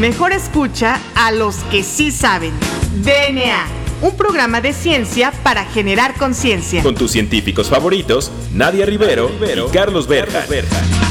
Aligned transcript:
Mejor 0.00 0.32
escucha 0.32 0.98
a 1.14 1.30
los 1.30 1.56
que 1.64 1.82
sí 1.82 2.10
saben. 2.10 2.54
DNA, 3.04 3.66
un 4.00 4.16
programa 4.16 4.62
de 4.62 4.72
ciencia 4.72 5.30
para 5.42 5.66
generar 5.66 6.14
conciencia. 6.14 6.82
Con 6.82 6.94
tus 6.94 7.10
científicos 7.10 7.68
favoritos, 7.68 8.32
Nadia 8.54 8.86
Rivero, 8.86 9.30
y 9.42 9.70
Carlos 9.70 10.08
Berja. 10.08 10.46
Hola, 10.48 11.09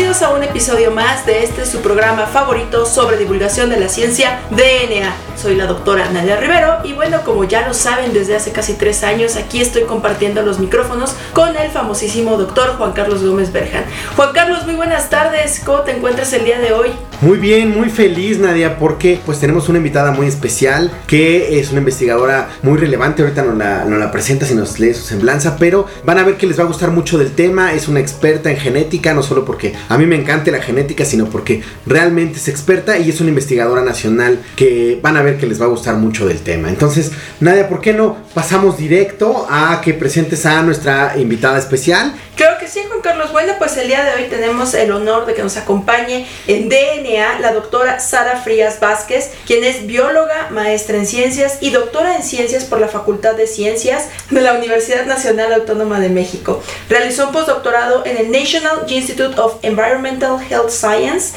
bienvenidos 0.00 0.22
a 0.22 0.34
un 0.34 0.42
episodio 0.42 0.90
más 0.90 1.26
de 1.26 1.44
este 1.44 1.66
su 1.66 1.82
programa 1.82 2.24
favorito 2.24 2.86
sobre 2.86 3.18
divulgación 3.18 3.68
de 3.68 3.78
la 3.78 3.86
ciencia 3.86 4.40
DNA. 4.48 5.29
Soy 5.40 5.54
la 5.54 5.64
doctora 5.64 6.10
Nadia 6.10 6.36
Rivero 6.36 6.80
y 6.84 6.92
bueno, 6.92 7.22
como 7.24 7.44
ya 7.44 7.66
lo 7.66 7.72
saben 7.72 8.12
desde 8.12 8.36
hace 8.36 8.52
casi 8.52 8.74
tres 8.74 9.02
años, 9.02 9.36
aquí 9.36 9.62
estoy 9.62 9.84
compartiendo 9.84 10.42
los 10.42 10.58
micrófonos 10.58 11.14
con 11.32 11.56
el 11.56 11.70
famosísimo 11.70 12.36
doctor 12.36 12.74
Juan 12.76 12.92
Carlos 12.92 13.24
Gómez 13.24 13.50
Berjan. 13.50 13.84
Juan 14.16 14.34
Carlos, 14.34 14.66
muy 14.66 14.74
buenas 14.74 15.08
tardes, 15.08 15.62
¿cómo 15.64 15.80
te 15.80 15.92
encuentras 15.92 16.30
el 16.34 16.44
día 16.44 16.60
de 16.60 16.72
hoy? 16.72 16.90
Muy 17.22 17.38
bien, 17.38 17.70
muy 17.70 17.88
feliz 17.88 18.38
Nadia, 18.38 18.78
porque 18.78 19.18
pues 19.24 19.40
tenemos 19.40 19.70
una 19.70 19.78
invitada 19.78 20.10
muy 20.10 20.26
especial 20.26 20.90
que 21.06 21.58
es 21.58 21.70
una 21.70 21.78
investigadora 21.78 22.50
muy 22.62 22.78
relevante, 22.78 23.22
ahorita 23.22 23.42
no 23.42 23.54
la, 23.54 23.84
no 23.86 23.96
la 23.96 24.10
presenta 24.10 24.44
si 24.44 24.54
nos 24.54 24.78
lee 24.78 24.92
su 24.92 25.04
semblanza, 25.04 25.56
pero 25.58 25.86
van 26.04 26.18
a 26.18 26.22
ver 26.22 26.36
que 26.36 26.46
les 26.46 26.58
va 26.58 26.64
a 26.64 26.66
gustar 26.66 26.90
mucho 26.90 27.16
del 27.16 27.32
tema, 27.32 27.72
es 27.72 27.88
una 27.88 28.00
experta 28.00 28.50
en 28.50 28.58
genética, 28.58 29.14
no 29.14 29.22
solo 29.22 29.46
porque 29.46 29.74
a 29.88 29.96
mí 29.96 30.04
me 30.04 30.16
encanta 30.16 30.50
la 30.50 30.60
genética, 30.60 31.06
sino 31.06 31.26
porque 31.26 31.62
realmente 31.86 32.36
es 32.36 32.48
experta 32.48 32.98
y 32.98 33.08
es 33.08 33.20
una 33.20 33.30
investigadora 33.30 33.82
nacional 33.82 34.42
que 34.56 34.98
van 35.02 35.16
a 35.16 35.22
ver 35.22 35.29
que 35.38 35.46
les 35.46 35.60
va 35.60 35.66
a 35.66 35.68
gustar 35.68 35.96
mucho 35.96 36.26
del 36.26 36.40
tema. 36.40 36.68
Entonces, 36.68 37.12
Nadia, 37.40 37.68
¿por 37.68 37.80
qué 37.80 37.92
no 37.92 38.16
pasamos 38.34 38.78
directo 38.78 39.46
a 39.50 39.80
que 39.80 39.94
presentes 39.94 40.46
a 40.46 40.62
nuestra 40.62 41.14
invitada 41.16 41.58
especial? 41.58 42.14
Creo 42.36 42.58
que 42.58 42.68
sí, 42.68 42.80
Juan 42.88 43.00
Carlos. 43.00 43.32
Bueno, 43.32 43.52
pues 43.58 43.76
el 43.76 43.88
día 43.88 44.02
de 44.04 44.14
hoy 44.14 44.28
tenemos 44.30 44.74
el 44.74 44.92
honor 44.92 45.26
de 45.26 45.34
que 45.34 45.42
nos 45.42 45.56
acompañe 45.56 46.26
en 46.46 46.68
DNA 46.68 47.40
la 47.40 47.52
doctora 47.52 48.00
Sara 48.00 48.40
Frías 48.40 48.80
Vázquez, 48.80 49.30
quien 49.46 49.64
es 49.64 49.86
bióloga, 49.86 50.48
maestra 50.50 50.96
en 50.96 51.06
ciencias 51.06 51.58
y 51.60 51.70
doctora 51.70 52.16
en 52.16 52.22
ciencias 52.22 52.64
por 52.64 52.80
la 52.80 52.88
Facultad 52.88 53.34
de 53.34 53.46
Ciencias 53.46 54.08
de 54.30 54.40
la 54.40 54.54
Universidad 54.54 55.06
Nacional 55.06 55.52
Autónoma 55.52 56.00
de 56.00 56.08
México. 56.08 56.62
Realizó 56.88 57.26
un 57.26 57.32
postdoctorado 57.32 58.04
en 58.06 58.16
el 58.16 58.30
National 58.30 58.84
Institute 58.88 59.38
of 59.40 59.56
Environmental 59.62 60.38
Health 60.48 60.70
Science 60.70 61.34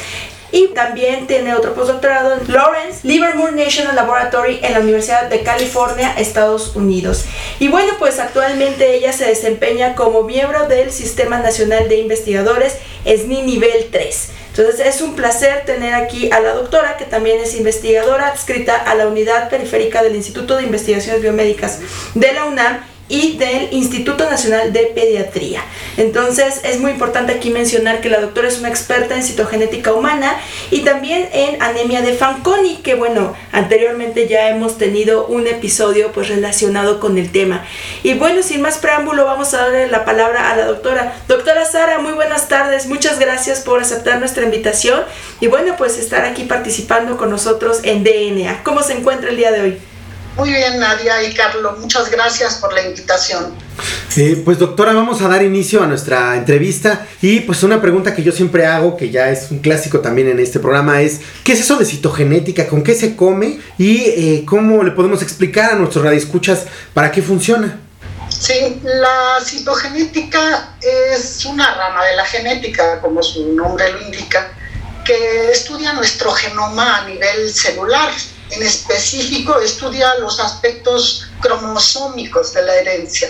y 0.53 0.67
también 0.67 1.25
tiene 1.25 1.55
otro 1.55 1.73
postdoctorado 1.73 2.33
en 2.33 2.53
Lawrence 2.53 2.99
Livermore 3.01 3.53
National 3.53 3.95
Laboratory 3.95 4.59
en 4.61 4.73
la 4.73 4.81
Universidad 4.81 5.27
de 5.27 5.41
California, 5.41 6.13
Estados 6.15 6.75
Unidos. 6.75 7.25
Y 7.59 7.69
bueno, 7.69 7.93
pues 7.97 8.19
actualmente 8.19 8.95
ella 8.95 9.11
se 9.13 9.25
desempeña 9.25 9.95
como 9.95 10.21
miembro 10.21 10.67
del 10.67 10.91
Sistema 10.91 11.39
Nacional 11.39 11.89
de 11.89 11.97
Investigadores 11.97 12.77
SNI 13.03 13.41
Nivel 13.41 13.89
3. 13.91 14.29
Entonces 14.55 14.85
es 14.85 15.01
un 15.01 15.15
placer 15.15 15.65
tener 15.65 15.95
aquí 15.95 16.31
a 16.31 16.39
la 16.39 16.53
doctora, 16.53 16.97
que 16.97 17.05
también 17.05 17.41
es 17.41 17.55
investigadora 17.55 18.27
adscrita 18.27 18.75
a 18.75 18.93
la 18.93 19.07
unidad 19.07 19.49
periférica 19.49 20.03
del 20.03 20.15
Instituto 20.15 20.55
de 20.55 20.63
Investigaciones 20.63 21.23
Biomédicas 21.23 21.79
de 22.13 22.31
la 22.31 22.45
UNAM 22.45 22.92
y 23.13 23.37
del 23.37 23.71
Instituto 23.71 24.27
Nacional 24.27 24.73
de 24.73 24.87
Pediatría. 24.87 25.63
Entonces 25.97 26.61
es 26.63 26.79
muy 26.79 26.89
importante 26.89 27.31
aquí 27.31 27.51
mencionar 27.51 28.01
que 28.01 28.09
la 28.09 28.19
doctora 28.19 28.47
es 28.47 28.57
una 28.57 28.69
experta 28.69 29.15
en 29.15 29.21
citogenética 29.21 29.93
humana 29.93 30.35
y 30.71 30.79
también 30.79 31.29
en 31.31 31.61
anemia 31.61 32.01
de 32.01 32.15
Fanconi, 32.15 32.77
que 32.77 32.95
bueno, 32.95 33.35
anteriormente 33.51 34.27
ya 34.27 34.49
hemos 34.49 34.79
tenido 34.79 35.27
un 35.27 35.45
episodio 35.45 36.11
pues 36.11 36.27
relacionado 36.29 36.99
con 36.99 37.19
el 37.19 37.31
tema. 37.31 37.63
Y 38.01 38.15
bueno, 38.15 38.41
sin 38.41 38.61
más 38.61 38.79
preámbulo, 38.79 39.25
vamos 39.25 39.53
a 39.53 39.57
darle 39.57 39.89
la 39.89 40.05
palabra 40.05 40.49
a 40.49 40.57
la 40.57 40.65
doctora. 40.65 41.13
Doctora 41.27 41.65
Sara, 41.65 41.99
muy 41.99 42.13
buenas 42.13 42.47
tardes, 42.47 42.87
muchas 42.87 43.19
gracias 43.19 43.59
por 43.59 43.79
aceptar 43.79 44.17
nuestra 44.17 44.43
invitación 44.43 45.03
y 45.39 45.45
bueno, 45.45 45.75
pues 45.77 45.99
estar 45.99 46.25
aquí 46.25 46.45
participando 46.45 47.15
con 47.15 47.29
nosotros 47.29 47.81
en 47.83 48.03
DNA. 48.03 48.63
¿Cómo 48.63 48.81
se 48.81 48.93
encuentra 48.93 49.29
el 49.29 49.37
día 49.37 49.51
de 49.51 49.61
hoy? 49.61 49.92
Muy 50.35 50.49
bien, 50.49 50.79
Nadia 50.79 51.21
y 51.23 51.33
Carlos, 51.33 51.77
muchas 51.77 52.09
gracias 52.09 52.55
por 52.55 52.73
la 52.73 52.81
invitación. 52.81 53.53
Eh, 54.17 54.41
pues 54.43 54.57
doctora, 54.57 54.93
vamos 54.93 55.21
a 55.21 55.27
dar 55.27 55.43
inicio 55.43 55.83
a 55.83 55.87
nuestra 55.87 56.35
entrevista 56.35 57.05
y 57.21 57.41
pues 57.41 57.61
una 57.61 57.79
pregunta 57.79 58.15
que 58.15 58.23
yo 58.23 58.31
siempre 58.31 58.65
hago, 58.65 58.97
que 58.97 59.11
ya 59.11 59.29
es 59.29 59.51
un 59.51 59.59
clásico 59.59 59.99
también 59.99 60.27
en 60.29 60.39
este 60.39 60.59
programa, 60.59 61.01
es 61.01 61.21
¿qué 61.43 61.53
es 61.53 61.59
eso 61.59 61.77
de 61.77 61.85
citogenética? 61.85 62.67
¿Con 62.67 62.83
qué 62.83 62.95
se 62.95 63.15
come? 63.15 63.59
¿Y 63.77 63.97
eh, 63.97 64.43
cómo 64.45 64.83
le 64.83 64.91
podemos 64.91 65.21
explicar 65.21 65.73
a 65.73 65.75
nuestros 65.75 66.03
radioescuchas 66.03 66.65
para 66.95 67.11
qué 67.11 67.21
funciona? 67.21 67.79
Sí, 68.29 68.81
la 68.83 69.39
citogenética 69.43 70.75
es 70.81 71.45
una 71.45 71.75
rama 71.75 72.05
de 72.05 72.15
la 72.15 72.25
genética, 72.25 72.99
como 73.01 73.21
su 73.21 73.53
nombre 73.53 73.91
lo 73.91 74.01
indica, 74.01 74.51
que 75.05 75.51
estudia 75.51 75.93
nuestro 75.93 76.31
genoma 76.31 76.97
a 76.97 77.07
nivel 77.07 77.53
celular 77.53 78.09
en 78.49 78.63
específico 78.63 79.59
estudia 79.59 80.15
los 80.19 80.39
aspectos 80.39 81.27
cromosómicos 81.41 82.53
de 82.53 82.61
la 82.63 82.75
herencia. 82.75 83.29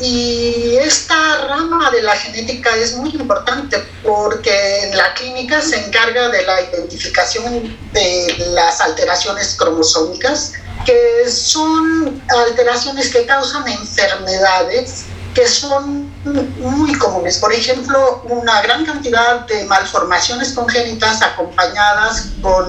Y 0.00 0.76
esta 0.76 1.46
rama 1.46 1.90
de 1.92 2.02
la 2.02 2.16
genética 2.16 2.74
es 2.76 2.96
muy 2.96 3.10
importante 3.10 3.78
porque 4.02 4.84
en 4.84 4.96
la 4.96 5.14
clínica 5.14 5.60
se 5.60 5.76
encarga 5.76 6.30
de 6.30 6.42
la 6.44 6.62
identificación 6.62 7.78
de 7.92 8.46
las 8.50 8.80
alteraciones 8.80 9.54
cromosómicas, 9.56 10.52
que 10.84 11.30
son 11.30 12.20
alteraciones 12.28 13.10
que 13.10 13.24
causan 13.24 13.68
enfermedades 13.68 15.06
que 15.34 15.48
son 15.48 16.12
muy 16.58 16.92
comunes. 16.94 17.38
Por 17.38 17.52
ejemplo, 17.52 18.22
una 18.28 18.62
gran 18.62 18.84
cantidad 18.84 19.40
de 19.46 19.64
malformaciones 19.64 20.52
congénitas 20.52 21.20
acompañadas 21.22 22.28
con 22.40 22.66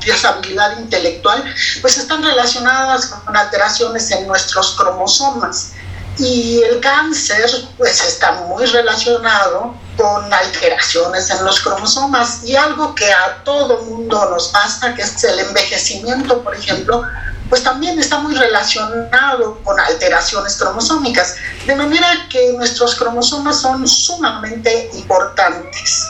disabilidad 0.00 0.78
intelectual, 0.78 1.44
pues 1.82 1.98
están 1.98 2.22
relacionadas 2.22 3.06
con 3.06 3.36
alteraciones 3.36 4.10
en 4.10 4.26
nuestros 4.26 4.74
cromosomas. 4.74 5.72
Y 6.16 6.62
el 6.62 6.80
cáncer, 6.80 7.50
pues 7.76 8.02
está 8.04 8.32
muy 8.32 8.64
relacionado 8.66 9.74
con 9.96 10.32
alteraciones 10.32 11.28
en 11.30 11.44
los 11.44 11.60
cromosomas 11.60 12.44
y 12.44 12.54
algo 12.54 12.94
que 12.94 13.12
a 13.12 13.42
todo 13.44 13.82
mundo 13.82 14.30
nos 14.30 14.48
pasa, 14.48 14.94
que 14.94 15.02
es 15.02 15.24
el 15.24 15.40
envejecimiento, 15.40 16.42
por 16.42 16.54
ejemplo, 16.54 17.02
pues 17.48 17.62
también 17.62 17.98
está 17.98 18.18
muy 18.18 18.34
relacionado 18.34 19.58
con 19.62 19.78
alteraciones 19.78 20.56
cromosómicas, 20.56 21.36
de 21.66 21.74
manera 21.76 22.26
que 22.30 22.52
nuestros 22.54 22.94
cromosomas 22.94 23.60
son 23.60 23.86
sumamente 23.86 24.90
importantes. 24.94 26.06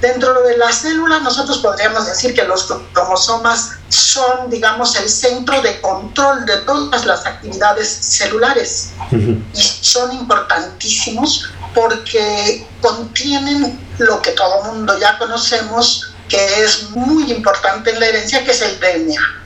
Dentro 0.00 0.42
de 0.42 0.56
la 0.56 0.72
célula 0.72 1.20
nosotros 1.20 1.58
podríamos 1.58 2.06
decir 2.06 2.34
que 2.34 2.44
los 2.44 2.72
cromosomas 2.92 3.72
son, 3.88 4.50
digamos, 4.50 4.96
el 4.96 5.08
centro 5.08 5.60
de 5.60 5.80
control 5.80 6.46
de 6.46 6.56
todas 6.58 7.04
las 7.04 7.26
actividades 7.26 7.88
celulares 7.88 8.90
y 9.12 9.62
son 9.62 10.12
importantísimos 10.12 11.50
porque 11.74 12.66
contienen 12.80 13.78
lo 13.98 14.22
que 14.22 14.32
todo 14.32 14.64
mundo 14.64 14.98
ya 14.98 15.18
conocemos, 15.18 16.12
que 16.28 16.64
es 16.64 16.90
muy 16.90 17.30
importante 17.30 17.90
en 17.90 18.00
la 18.00 18.06
herencia, 18.06 18.44
que 18.44 18.52
es 18.52 18.62
el 18.62 18.78
DNA. 18.80 19.37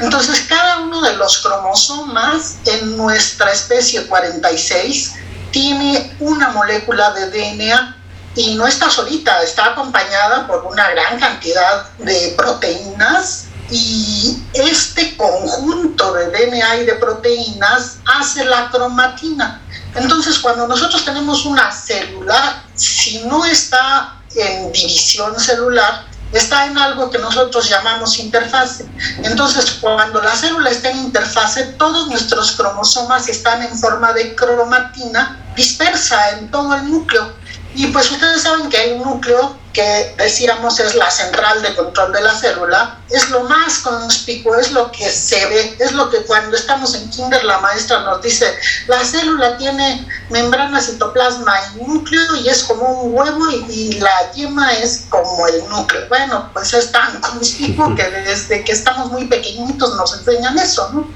Entonces, 0.00 0.46
cada 0.48 0.78
uno 0.78 1.00
de 1.00 1.16
los 1.16 1.38
cromosomas 1.38 2.56
en 2.66 2.96
nuestra 2.96 3.52
especie 3.52 4.06
46 4.06 5.14
tiene 5.50 6.16
una 6.20 6.50
molécula 6.50 7.12
de 7.12 7.30
DNA 7.30 7.96
y 8.36 8.54
no 8.54 8.66
está 8.66 8.90
solita, 8.90 9.42
está 9.42 9.66
acompañada 9.66 10.46
por 10.46 10.64
una 10.64 10.90
gran 10.90 11.18
cantidad 11.18 11.90
de 11.98 12.34
proteínas 12.36 13.46
y 13.70 14.42
este 14.52 15.16
conjunto 15.16 16.12
de 16.14 16.26
DNA 16.26 16.76
y 16.76 16.86
de 16.86 16.94
proteínas 16.94 17.98
hace 18.04 18.44
la 18.44 18.70
cromatina. 18.70 19.60
Entonces, 19.94 20.38
cuando 20.38 20.66
nosotros 20.68 21.04
tenemos 21.04 21.44
una 21.44 21.70
célula, 21.72 22.62
si 22.74 23.22
no 23.24 23.44
está 23.44 24.16
en 24.34 24.70
división 24.72 25.38
celular, 25.38 26.06
está 26.32 26.66
en 26.66 26.78
algo 26.78 27.10
que 27.10 27.18
nosotros 27.18 27.68
llamamos 27.68 28.18
interfase. 28.18 28.86
Entonces, 29.22 29.78
cuando 29.80 30.22
la 30.22 30.34
célula 30.34 30.70
está 30.70 30.90
en 30.90 30.98
interfase, 30.98 31.64
todos 31.78 32.08
nuestros 32.08 32.52
cromosomas 32.52 33.28
están 33.28 33.62
en 33.62 33.76
forma 33.78 34.12
de 34.12 34.34
cromatina 34.34 35.38
dispersa 35.56 36.38
en 36.38 36.50
todo 36.50 36.74
el 36.74 36.90
núcleo. 36.90 37.32
Y 37.74 37.86
pues 37.88 38.10
ustedes 38.10 38.42
saben 38.42 38.68
que 38.68 38.76
hay 38.76 38.92
un 38.92 39.02
núcleo 39.02 39.59
que 39.72 40.14
decíamos 40.18 40.80
es 40.80 40.94
la 40.94 41.10
central 41.10 41.62
de 41.62 41.74
control 41.74 42.12
de 42.12 42.20
la 42.22 42.34
célula, 42.34 42.98
es 43.10 43.30
lo 43.30 43.44
más 43.44 43.78
conspicuo, 43.78 44.56
es 44.56 44.72
lo 44.72 44.90
que 44.90 45.08
se 45.08 45.46
ve, 45.46 45.76
es 45.78 45.92
lo 45.92 46.10
que 46.10 46.18
cuando 46.22 46.56
estamos 46.56 46.94
en 46.94 47.08
kinder 47.10 47.44
la 47.44 47.58
maestra 47.58 48.00
nos 48.00 48.20
dice, 48.22 48.52
la 48.88 49.04
célula 49.04 49.56
tiene 49.58 50.06
membrana, 50.28 50.80
citoplasma 50.80 51.54
y 51.74 51.84
núcleo 51.84 52.36
y 52.36 52.48
es 52.48 52.64
como 52.64 53.02
un 53.02 53.14
huevo 53.14 53.50
y, 53.50 54.00
la 54.00 54.32
yema 54.32 54.72
es 54.74 55.04
como 55.08 55.46
el 55.46 55.68
núcleo. 55.68 56.08
Bueno, 56.08 56.50
pues 56.52 56.72
es 56.74 56.90
tan 56.90 57.20
conspicuo 57.20 57.94
que 57.94 58.08
desde 58.10 58.64
que 58.64 58.72
estamos 58.72 59.12
muy 59.12 59.26
pequeñitos 59.26 59.94
nos 59.96 60.18
enseñan 60.18 60.58
eso, 60.58 60.88
¿no? 60.92 61.08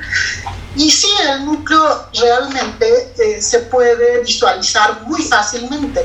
Y 0.76 0.90
sí, 0.90 1.08
el 1.28 1.44
núcleo 1.44 2.08
realmente 2.20 3.12
eh, 3.18 3.40
se 3.40 3.60
puede 3.60 4.22
visualizar 4.22 5.02
muy 5.02 5.22
fácilmente 5.22 6.04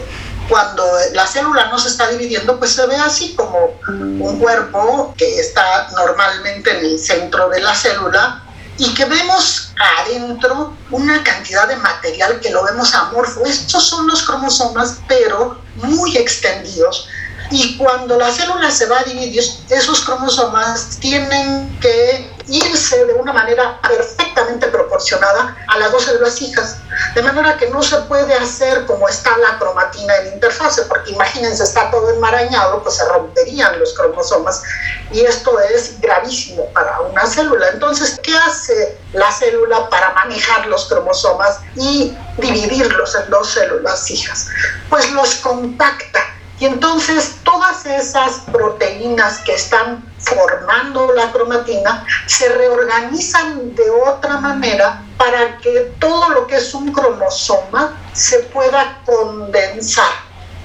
cuando 0.50 0.84
la 1.14 1.28
célula 1.28 1.68
no 1.68 1.78
se 1.78 1.90
está 1.90 2.10
dividiendo, 2.10 2.58
pues 2.58 2.74
se 2.74 2.86
ve 2.88 2.96
así 2.96 3.36
como 3.36 3.80
un 3.88 4.40
cuerpo 4.40 5.14
que 5.16 5.40
está 5.40 5.90
normalmente 5.96 6.72
en 6.78 6.86
el 6.86 7.00
centro 7.00 7.50
de 7.50 7.62
la 7.62 7.76
célula 7.76 8.44
y 8.78 8.94
que 8.96 9.06
vemos 9.06 9.72
adentro 10.00 10.76
una 10.90 11.24
cantidad 11.24 11.68
de 11.68 11.76
material 11.76 12.40
que 12.40 12.50
lo 12.50 12.64
vemos 12.64 12.96
amorfo. 12.96 13.46
Estos 13.46 13.88
son 13.88 14.08
los 14.08 14.24
cromosomas, 14.24 14.98
pero 15.08 15.62
muy 15.76 16.18
extendidos. 16.18 17.08
Y 17.52 17.78
cuando 17.78 18.18
la 18.18 18.32
célula 18.32 18.72
se 18.72 18.88
va 18.88 19.00
a 19.00 19.04
dividir, 19.04 19.44
esos 19.70 20.02
cromosomas 20.02 20.98
tienen 21.00 21.78
que 21.80 22.32
irse 22.50 23.06
de 23.06 23.14
una 23.14 23.34
manera 23.34 23.80
perfectamente 23.82 24.68
proporcionada 24.68 25.56
a 25.68 25.78
las 25.78 25.92
dos 25.92 26.04
células 26.04 26.42
hijas, 26.42 26.78
de 27.16 27.22
manera 27.22 27.58
que 27.58 27.70
no 27.70 27.82
se 27.82 27.98
puede 28.02 28.34
hacer 28.34 28.86
como 28.86 29.08
está 29.08 29.38
la 29.38 29.58
cromatina 29.58 30.16
en 30.18 30.34
interfase, 30.34 30.84
porque 30.84 31.12
imagínense, 31.12 31.64
está 31.64 31.92
todo 31.92 32.10
enmarañado, 32.12 32.82
pues 32.84 32.96
se 32.96 33.08
romperían 33.08 33.80
los 33.80 33.94
cromosomas 33.94 34.64
y 35.12 35.22
esto 35.22 35.60
es 35.60 36.00
gravísimo 36.02 36.66
para 36.74 37.00
una 37.02 37.26
célula. 37.26 37.70
Entonces, 37.70 38.20
¿qué 38.24 38.36
hace 38.38 38.98
la 39.14 39.32
célula 39.32 39.90
para 39.90 40.12
manejar 40.12 40.68
los 40.68 40.88
cromosomas 40.88 41.60
y 41.76 42.16
dividirlos 42.38 43.16
en 43.16 43.30
dos 43.30 43.52
células 43.52 44.10
hijas? 44.10 44.48
Pues 44.90 45.12
los 45.12 45.36
compacta 45.36 46.20
y 46.60 46.66
entonces 46.66 47.36
todas 47.44 47.86
esas 47.86 48.42
proteínas 48.52 49.40
que 49.40 49.56
están 49.56 50.09
formando 50.20 51.14
la 51.14 51.32
cromatina 51.32 52.06
se 52.28 52.50
reorganizan 52.50 53.76
de 53.76 53.90
otra 53.90 54.40
manera 54.40 55.04
para 55.18 55.58
que 55.58 55.94
todo 56.00 56.30
lo 56.30 56.48
que 56.48 56.58
es 56.58 56.74
un 56.74 56.92
cromosoma 56.92 57.98
se 58.14 58.40
pueda 58.40 59.02
condensar. 59.06 60.12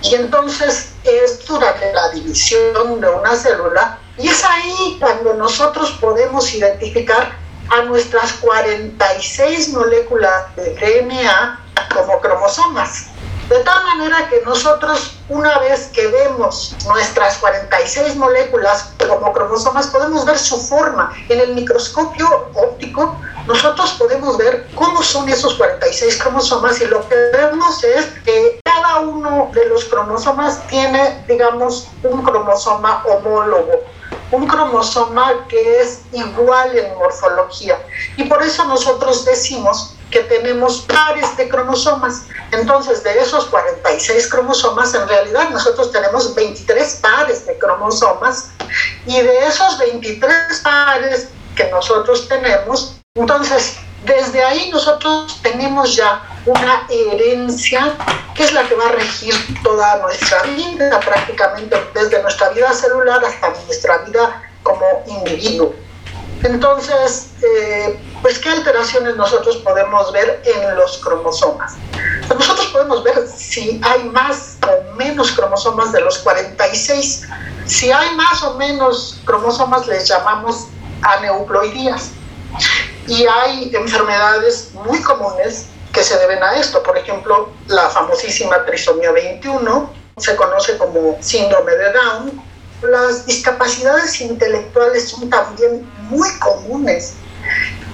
Y 0.02 0.14
entonces 0.16 0.92
es 1.04 1.46
durante 1.46 1.92
la 1.92 2.10
división 2.10 3.00
de 3.00 3.08
una 3.08 3.34
célula 3.36 3.98
y 4.18 4.28
es 4.28 4.44
ahí 4.44 4.96
cuando 5.00 5.34
nosotros 5.34 5.92
podemos 6.00 6.52
identificar 6.54 7.36
a 7.70 7.82
nuestras 7.82 8.34
46 8.34 9.70
moléculas 9.70 10.54
de 10.56 10.74
DNA 10.74 11.60
como 11.94 12.20
cromosomas. 12.20 13.06
De 13.48 13.60
tal 13.60 13.84
manera 13.84 14.28
que 14.30 14.40
nosotros, 14.40 15.18
una 15.28 15.58
vez 15.58 15.90
que 15.92 16.06
vemos 16.06 16.74
nuestras 16.86 17.36
46 17.38 18.16
moléculas 18.16 18.94
como 19.06 19.32
cromosomas, 19.34 19.88
podemos 19.88 20.24
ver 20.24 20.38
su 20.38 20.58
forma. 20.58 21.12
En 21.28 21.40
el 21.40 21.54
microscopio 21.54 22.26
óptico, 22.54 23.16
nosotros 23.46 23.92
podemos 23.98 24.38
ver 24.38 24.68
cómo 24.74 25.02
son 25.02 25.28
esos 25.28 25.54
46 25.54 26.16
cromosomas 26.22 26.80
y 26.80 26.86
lo 26.86 27.06
que 27.06 27.16
vemos 27.32 27.84
es 27.84 28.06
que 28.24 28.60
cada 28.64 29.00
uno 29.00 29.50
de 29.52 29.66
los 29.66 29.84
cromosomas 29.84 30.66
tiene, 30.68 31.22
digamos, 31.28 31.88
un 32.02 32.22
cromosoma 32.22 33.04
homólogo 33.06 33.93
un 34.30 34.46
cromosoma 34.46 35.46
que 35.48 35.80
es 35.80 36.00
igual 36.12 36.76
en 36.76 36.94
morfología. 36.98 37.78
Y 38.16 38.24
por 38.24 38.42
eso 38.42 38.64
nosotros 38.64 39.24
decimos 39.24 39.94
que 40.10 40.20
tenemos 40.20 40.82
pares 40.82 41.36
de 41.36 41.48
cromosomas. 41.48 42.22
Entonces, 42.52 43.02
de 43.02 43.18
esos 43.18 43.46
46 43.46 44.28
cromosomas, 44.28 44.94
en 44.94 45.08
realidad 45.08 45.50
nosotros 45.50 45.90
tenemos 45.90 46.34
23 46.34 47.00
pares 47.02 47.46
de 47.46 47.58
cromosomas 47.58 48.50
y 49.06 49.20
de 49.20 49.46
esos 49.46 49.78
23 49.78 50.60
pares 50.62 51.28
que 51.56 51.68
nosotros 51.70 52.28
tenemos, 52.28 52.96
entonces, 53.14 53.76
desde 54.04 54.44
ahí 54.44 54.70
nosotros 54.70 55.40
tenemos 55.42 55.96
ya 55.96 56.22
una 56.46 56.86
herencia 56.90 57.96
que 58.34 58.44
es 58.44 58.52
la 58.52 58.68
que 58.68 58.74
va 58.74 58.88
a 58.88 58.92
regir 58.92 59.34
toda 59.62 59.96
nuestra 59.98 60.42
vida, 60.42 61.00
prácticamente 61.00 61.76
desde 61.94 62.20
nuestra 62.22 62.50
vida 62.50 62.72
celular 62.72 63.24
hasta 63.24 63.50
nuestra 63.66 63.98
vida 63.98 64.42
como 64.62 64.84
individuo. 65.06 65.74
Entonces, 66.42 67.30
eh, 67.42 67.98
pues, 68.20 68.38
¿qué 68.38 68.50
alteraciones 68.50 69.16
nosotros 69.16 69.56
podemos 69.58 70.12
ver 70.12 70.42
en 70.44 70.76
los 70.76 70.98
cromosomas? 70.98 71.74
Pues, 72.26 72.38
nosotros 72.38 72.66
podemos 72.66 73.02
ver 73.02 73.26
si 73.26 73.80
hay 73.82 74.04
más 74.04 74.58
o 74.62 74.94
menos 74.96 75.32
cromosomas 75.32 75.92
de 75.92 76.02
los 76.02 76.18
46. 76.18 77.28
Si 77.64 77.90
hay 77.90 78.14
más 78.14 78.42
o 78.42 78.54
menos 78.54 79.20
cromosomas, 79.24 79.86
les 79.86 80.06
llamamos 80.06 80.66
aneuploidías. 81.00 82.10
Y 83.06 83.26
hay 83.26 83.70
enfermedades 83.74 84.70
muy 84.72 85.00
comunes 85.02 85.66
que 85.92 86.02
se 86.02 86.18
deben 86.18 86.42
a 86.42 86.56
esto. 86.56 86.82
Por 86.82 86.96
ejemplo, 86.98 87.50
la 87.66 87.88
famosísima 87.90 88.64
trisomía 88.64 89.12
21, 89.12 89.92
se 90.16 90.36
conoce 90.36 90.78
como 90.78 91.18
síndrome 91.20 91.72
de 91.72 91.92
Down. 91.92 92.42
Las 92.82 93.26
discapacidades 93.26 94.20
intelectuales 94.20 95.08
son 95.08 95.30
también 95.30 95.88
muy 96.10 96.28
comunes 96.38 97.14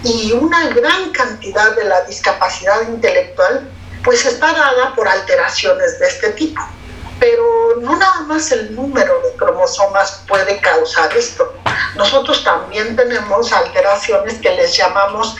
y 0.02 0.32
una 0.32 0.68
gran 0.70 1.10
cantidad 1.12 1.76
de 1.76 1.84
la 1.84 2.02
discapacidad 2.02 2.82
intelectual 2.88 3.68
pues 4.02 4.24
está 4.24 4.52
dada 4.52 4.94
por 4.94 5.06
alteraciones 5.06 5.98
de 5.98 6.08
este 6.08 6.30
tipo. 6.30 6.60
Pero 7.18 7.76
no 7.82 7.96
nada 7.96 8.22
más 8.22 8.50
el 8.50 8.74
número 8.74 9.20
de 9.20 9.36
cromosomas 9.36 10.22
puede 10.26 10.58
causar 10.60 11.14
esto. 11.14 11.52
Nosotros 11.96 12.44
también 12.44 12.96
tenemos 12.96 13.52
alteraciones 13.52 14.34
que 14.40 14.50
les 14.50 14.76
llamamos 14.76 15.36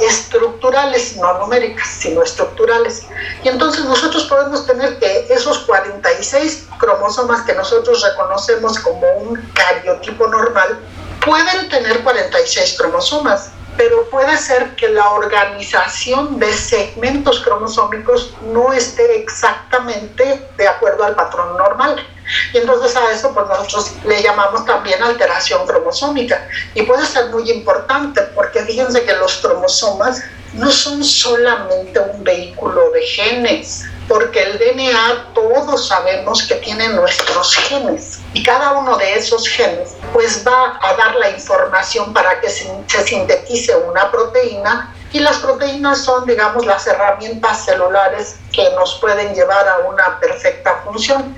estructurales, 0.00 1.16
no 1.16 1.38
numéricas, 1.38 1.86
sino 1.86 2.22
estructurales. 2.22 3.06
Y 3.42 3.48
entonces 3.48 3.84
nosotros 3.84 4.24
podemos 4.24 4.66
tener 4.66 4.98
que 4.98 5.26
esos 5.30 5.60
46 5.60 6.66
cromosomas 6.78 7.42
que 7.42 7.54
nosotros 7.54 8.02
reconocemos 8.02 8.78
como 8.80 9.08
un 9.18 9.36
cariotipo 9.54 10.26
normal, 10.26 10.80
pueden 11.24 11.68
tener 11.68 12.02
46 12.02 12.76
cromosomas, 12.76 13.50
pero 13.76 14.08
puede 14.10 14.36
ser 14.38 14.74
que 14.76 14.88
la 14.88 15.10
organización 15.10 16.38
de 16.38 16.52
segmentos 16.52 17.40
cromosómicos 17.40 18.34
no 18.52 18.72
esté 18.72 19.20
exactamente 19.20 20.48
de 20.56 20.68
acuerdo 20.68 21.04
al 21.04 21.14
patrón 21.14 21.56
normal. 21.56 22.06
Y 22.52 22.58
entonces 22.58 22.96
a 22.96 23.12
eso 23.12 23.32
pues 23.34 23.46
nosotros 23.46 23.92
le 24.06 24.22
llamamos 24.22 24.64
también 24.64 25.02
alteración 25.02 25.66
cromosómica. 25.66 26.48
Y 26.74 26.82
puede 26.82 27.04
ser 27.06 27.30
muy 27.30 27.50
importante 27.50 28.22
porque 28.34 28.60
fíjense 28.60 29.04
que 29.04 29.14
los 29.14 29.38
cromosomas 29.38 30.22
no 30.54 30.70
son 30.70 31.02
solamente 31.02 31.98
un 31.98 32.22
vehículo 32.22 32.90
de 32.92 33.02
genes, 33.02 33.84
porque 34.08 34.42
el 34.42 34.58
DNA 34.58 35.32
todos 35.34 35.88
sabemos 35.88 36.42
que 36.46 36.56
tiene 36.56 36.88
nuestros 36.90 37.54
genes 37.56 38.20
y 38.32 38.42
cada 38.42 38.72
uno 38.72 38.96
de 38.96 39.14
esos 39.14 39.48
genes 39.48 39.96
pues 40.12 40.44
va 40.46 40.78
a 40.80 40.94
dar 40.94 41.14
la 41.16 41.30
información 41.30 42.12
para 42.12 42.40
que 42.40 42.50
se, 42.50 42.68
sintetice 43.06 43.74
una 43.76 44.10
proteína 44.10 44.94
y 45.12 45.20
las 45.20 45.38
proteínas 45.38 45.98
son 45.98 46.26
digamos 46.26 46.66
las 46.66 46.86
herramientas 46.86 47.64
celulares 47.64 48.36
que 48.52 48.68
nos 48.70 48.98
pueden 49.00 49.34
llevar 49.34 49.68
a 49.68 49.78
una 49.78 50.18
perfecta 50.20 50.82
función. 50.84 51.36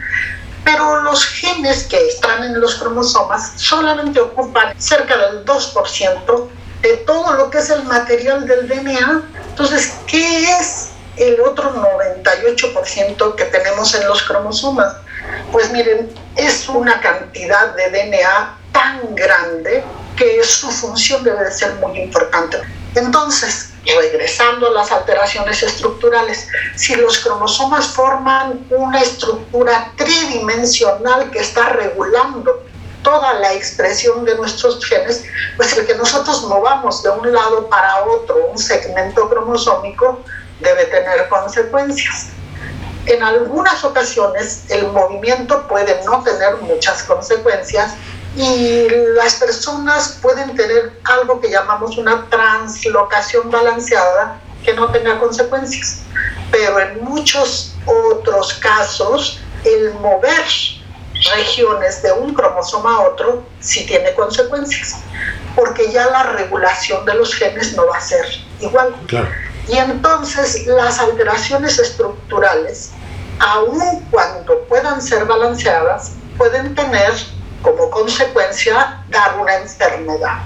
Pero 0.64 1.02
los 1.02 1.24
genes 1.24 1.84
que 1.84 2.08
están 2.08 2.42
en 2.42 2.60
los 2.60 2.74
cromosomas 2.74 3.52
solamente 3.56 4.20
ocupan 4.20 4.74
cerca 4.80 5.16
del 5.16 5.44
2% 5.44 6.48
de 6.82 6.96
todo 6.98 7.32
lo 7.34 7.50
que 7.50 7.58
es 7.58 7.70
el 7.70 7.84
material 7.84 8.46
del 8.46 8.66
DNA. 8.66 9.22
Entonces, 9.50 9.94
¿qué 10.08 10.50
es 10.58 10.90
el 11.16 11.40
otro 11.40 11.72
98% 11.74 13.34
que 13.34 13.44
tenemos 13.46 13.94
en 13.94 14.06
los 14.06 14.22
cromosomas. 14.22 14.96
Pues 15.52 15.70
miren, 15.72 16.12
es 16.36 16.68
una 16.68 17.00
cantidad 17.00 17.74
de 17.74 17.90
DNA 17.90 18.58
tan 18.72 19.14
grande 19.14 19.82
que 20.16 20.42
su 20.44 20.70
función 20.70 21.24
debe 21.24 21.44
de 21.44 21.50
ser 21.50 21.74
muy 21.76 21.98
importante. 21.98 22.58
Entonces, 22.94 23.70
regresando 23.84 24.68
a 24.68 24.70
las 24.70 24.90
alteraciones 24.90 25.62
estructurales, 25.62 26.48
si 26.76 26.94
los 26.96 27.18
cromosomas 27.18 27.86
forman 27.86 28.66
una 28.70 29.00
estructura 29.00 29.92
tridimensional 29.96 31.30
que 31.30 31.40
está 31.40 31.70
regulando 31.70 32.64
toda 33.02 33.34
la 33.34 33.52
expresión 33.52 34.24
de 34.24 34.34
nuestros 34.34 34.84
genes, 34.84 35.24
pues 35.56 35.76
el 35.76 35.86
que 35.86 35.94
nosotros 35.94 36.42
movamos 36.44 37.02
de 37.02 37.10
un 37.10 37.32
lado 37.32 37.68
para 37.68 38.04
otro 38.04 38.46
un 38.46 38.58
segmento 38.58 39.28
cromosómico 39.28 40.24
debe 40.60 40.84
tener 40.86 41.28
consecuencias. 41.28 42.28
En 43.06 43.22
algunas 43.22 43.84
ocasiones 43.84 44.64
el 44.68 44.88
movimiento 44.88 45.66
puede 45.68 46.02
no 46.04 46.22
tener 46.22 46.56
muchas 46.56 47.02
consecuencias 47.04 47.94
y 48.36 48.88
las 49.14 49.34
personas 49.36 50.18
pueden 50.20 50.54
tener 50.56 50.92
algo 51.04 51.40
que 51.40 51.50
llamamos 51.50 51.96
una 51.96 52.28
translocación 52.28 53.50
balanceada 53.50 54.40
que 54.64 54.74
no 54.74 54.90
tenga 54.90 55.18
consecuencias. 55.18 56.02
Pero 56.50 56.80
en 56.80 57.04
muchos 57.04 57.74
otros 57.86 58.54
casos 58.54 59.40
el 59.64 59.94
mover 59.94 60.44
regiones 61.34 62.02
de 62.02 62.12
un 62.12 62.34
cromosoma 62.34 62.96
a 62.96 63.00
otro 63.08 63.44
sí 63.60 63.86
tiene 63.86 64.14
consecuencias, 64.14 64.96
porque 65.54 65.90
ya 65.90 66.06
la 66.06 66.24
regulación 66.24 67.04
de 67.04 67.14
los 67.14 67.34
genes 67.34 67.74
no 67.74 67.86
va 67.86 67.96
a 67.96 68.00
ser 68.00 68.26
igual. 68.60 68.94
Y 69.68 69.78
entonces 69.78 70.66
las 70.66 70.98
alteraciones 71.00 71.78
estructurales, 71.78 72.90
aun 73.40 74.00
cuando 74.10 74.60
puedan 74.68 75.02
ser 75.02 75.24
balanceadas, 75.24 76.12
pueden 76.38 76.74
tener 76.74 77.12
como 77.62 77.90
consecuencia 77.90 79.02
dar 79.08 79.38
una 79.40 79.56
enfermedad. 79.56 80.38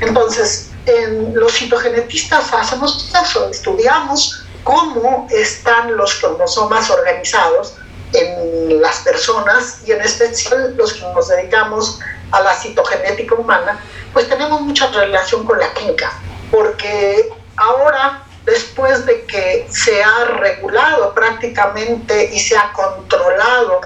Entonces, 0.00 0.70
en 0.86 1.34
los 1.34 1.52
citogenetistas 1.52 2.52
hacemos 2.52 3.12
eso, 3.20 3.48
estudiamos 3.50 4.44
cómo 4.64 5.26
están 5.30 5.96
los 5.96 6.14
cromosomas 6.16 6.90
organizados 6.90 7.74
en 8.12 8.80
las 8.80 8.98
personas 9.00 9.78
y 9.86 9.92
en 9.92 10.00
especial 10.00 10.76
los 10.76 10.94
que 10.94 11.02
nos 11.02 11.28
dedicamos 11.28 12.00
a 12.32 12.40
la 12.40 12.54
citogenética 12.54 13.34
humana, 13.34 13.80
pues 14.12 14.28
tenemos 14.28 14.60
mucha 14.60 14.88
relación 14.88 15.44
con 15.44 15.58
la 15.58 15.72
química, 15.74 16.12
porque 16.50 17.32
ahora, 17.56 18.22
después 18.44 19.06
de 19.06 19.24
que 19.26 19.66
se 19.70 20.02
ha 20.02 20.24
regulado 20.24 21.14
prácticamente 21.14 22.30
y 22.32 22.38
se 22.38 22.56
ha 22.56 22.72
controlado 22.72 23.80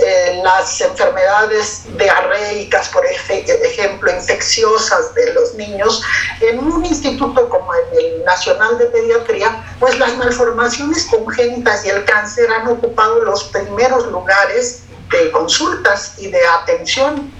eh, 0.00 0.40
las 0.44 0.80
enfermedades 0.80 1.84
diarreicas, 1.96 2.88
por 2.90 3.04
ejemplo, 3.06 4.12
infecciosas 4.12 5.14
de 5.14 5.32
los 5.32 5.54
niños, 5.54 6.02
en 6.40 6.58
un 6.58 6.84
instituto 6.84 7.48
como 7.48 7.72
en 7.74 7.98
el 7.98 8.24
Nacional 8.24 8.78
de 8.78 8.86
Pediatría, 8.86 9.64
pues 9.80 9.98
las 9.98 10.16
malformaciones 10.16 11.06
congénitas 11.06 11.84
y 11.84 11.88
el 11.88 12.04
cáncer 12.04 12.50
han 12.50 12.68
ocupado 12.68 13.24
los 13.24 13.44
primeros 13.44 14.06
lugares 14.06 14.82
de 15.10 15.32
consultas 15.32 16.14
y 16.18 16.28
de 16.30 16.46
atención 16.60 17.32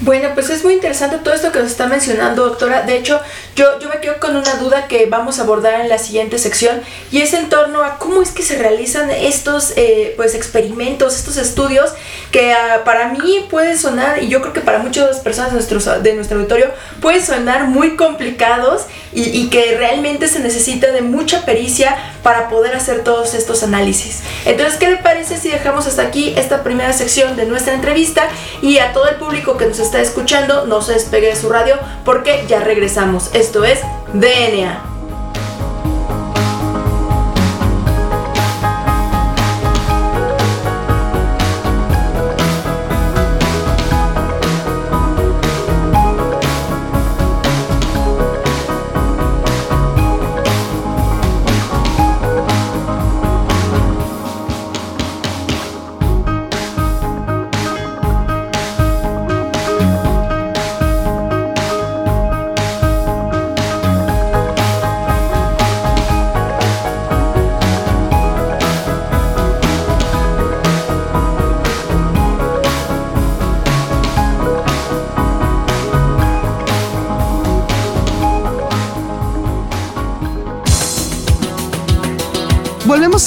bueno, 0.00 0.30
pues 0.32 0.48
es 0.50 0.62
muy 0.62 0.74
interesante 0.74 1.18
todo 1.18 1.34
esto 1.34 1.50
que 1.50 1.58
nos 1.58 1.72
está 1.72 1.88
mencionando, 1.88 2.44
doctora. 2.44 2.82
De 2.82 2.96
hecho, 2.96 3.20
yo, 3.58 3.80
yo 3.80 3.88
me 3.88 3.98
quedo 4.00 4.20
con 4.20 4.36
una 4.36 4.54
duda 4.54 4.86
que 4.86 5.06
vamos 5.06 5.40
a 5.40 5.42
abordar 5.42 5.80
en 5.80 5.88
la 5.88 5.98
siguiente 5.98 6.38
sección 6.38 6.80
y 7.10 7.22
es 7.22 7.34
en 7.34 7.48
torno 7.48 7.82
a 7.82 7.98
cómo 7.98 8.22
es 8.22 8.30
que 8.30 8.44
se 8.44 8.56
realizan 8.56 9.10
estos 9.10 9.72
eh, 9.74 10.14
pues 10.16 10.36
experimentos, 10.36 11.16
estos 11.16 11.36
estudios 11.36 11.90
que 12.30 12.52
ah, 12.52 12.82
para 12.84 13.08
mí 13.08 13.46
pueden 13.50 13.76
sonar, 13.76 14.22
y 14.22 14.28
yo 14.28 14.40
creo 14.42 14.52
que 14.52 14.60
para 14.60 14.78
muchas 14.78 15.18
personas 15.18 15.50
de, 15.50 15.74
nuestro, 15.74 16.00
de 16.00 16.14
nuestro 16.14 16.38
auditorio, 16.38 16.70
pueden 17.00 17.20
sonar 17.20 17.66
muy 17.66 17.96
complicados 17.96 18.82
y, 19.18 19.48
que 19.48 19.76
realmente 19.76 20.28
se 20.28 20.40
necesita 20.40 20.92
de 20.92 21.02
mucha 21.02 21.44
pericia 21.44 21.96
para 22.22 22.48
poder 22.48 22.74
hacer 22.74 23.02
todos 23.02 23.34
estos 23.34 23.62
análisis. 23.62 24.20
Entonces, 24.44 24.78
¿qué 24.78 24.88
le 24.88 24.96
parece 24.98 25.38
si 25.38 25.48
dejamos 25.48 25.86
hasta 25.86 26.02
aquí 26.02 26.34
esta 26.36 26.62
primera 26.62 26.92
sección 26.92 27.36
de 27.36 27.46
nuestra 27.46 27.74
entrevista 27.74 28.28
y 28.62 28.78
a 28.78 28.92
todo 28.92 29.08
el 29.08 29.16
público 29.16 29.56
que 29.56 29.66
nos 29.66 29.78
está 29.78 30.00
escuchando 30.00 30.66
no 30.66 30.82
se 30.82 30.94
despegue 30.94 31.28
de 31.28 31.36
su 31.36 31.48
radio 31.48 31.76
porque 32.04 32.44
ya 32.48 32.60
regresamos. 32.60 33.30
Esto 33.34 33.64
es 33.64 33.80
DNA. 34.12 34.97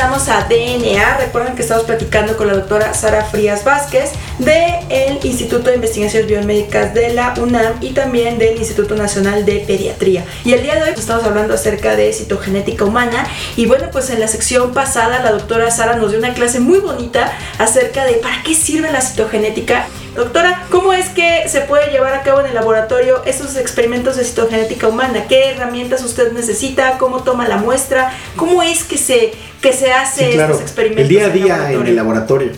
Regresamos 0.00 0.28
a 0.30 0.48
DNA. 0.48 1.18
Recuerden 1.18 1.54
que 1.54 1.60
estamos 1.60 1.84
platicando 1.84 2.34
con 2.38 2.46
la 2.46 2.54
doctora 2.54 2.94
Sara 2.94 3.22
Frías 3.22 3.64
Vázquez 3.64 4.12
del 4.38 5.18
Instituto 5.22 5.68
de 5.68 5.74
Investigaciones 5.74 6.26
Biomédicas 6.26 6.94
de 6.94 7.12
la 7.12 7.34
UNAM 7.38 7.74
y 7.82 7.90
también 7.90 8.38
del 8.38 8.56
Instituto 8.56 8.94
Nacional 8.94 9.44
de 9.44 9.58
Pediatría. 9.66 10.24
Y 10.42 10.54
el 10.54 10.62
día 10.62 10.76
de 10.76 10.84
hoy 10.84 10.88
pues, 10.92 11.00
estamos 11.00 11.24
hablando 11.24 11.52
acerca 11.52 11.96
de 11.96 12.14
citogenética 12.14 12.86
humana. 12.86 13.26
Y 13.56 13.66
bueno, 13.66 13.88
pues 13.92 14.08
en 14.08 14.20
la 14.20 14.28
sección 14.28 14.72
pasada 14.72 15.22
la 15.22 15.32
doctora 15.32 15.70
Sara 15.70 15.96
nos 15.96 16.12
dio 16.12 16.18
una 16.18 16.32
clase 16.32 16.60
muy 16.60 16.78
bonita 16.78 17.30
acerca 17.58 18.06
de 18.06 18.14
para 18.14 18.42
qué 18.42 18.54
sirve 18.54 18.90
la 18.90 19.02
citogenética 19.02 19.84
Doctora, 20.14 20.66
¿cómo 20.70 20.92
es 20.92 21.08
que 21.10 21.48
se 21.48 21.60
puede 21.62 21.92
llevar 21.92 22.14
a 22.14 22.22
cabo 22.22 22.40
en 22.40 22.46
el 22.46 22.54
laboratorio 22.54 23.22
esos 23.24 23.56
experimentos 23.56 24.16
de 24.16 24.24
citogenética 24.24 24.88
humana? 24.88 25.26
¿Qué 25.28 25.50
herramientas 25.50 26.02
usted 26.02 26.32
necesita? 26.32 26.98
¿Cómo 26.98 27.22
toma 27.22 27.46
la 27.46 27.58
muestra? 27.58 28.12
¿Cómo 28.34 28.62
es 28.62 28.82
que 28.82 28.98
se, 28.98 29.32
que 29.62 29.72
se 29.72 29.92
hace 29.92 30.36
estos 30.36 30.60
experimentos? 30.60 31.02
El 31.02 31.08
día 31.08 31.26
a 31.26 31.28
día 31.28 31.70
en 31.70 31.86
el 31.86 31.94
laboratorio. 31.96 32.52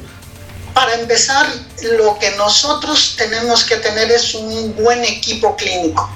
Para 0.73 0.95
empezar, 0.95 1.47
lo 1.99 2.19
que 2.19 2.31
nosotros 2.37 3.17
tenemos 3.19 3.65
que 3.65 3.77
tener 3.77 4.11
es 4.11 4.35
un 4.35 4.75
buen 4.75 5.05
equipo 5.05 5.55
clínico. 5.55 6.09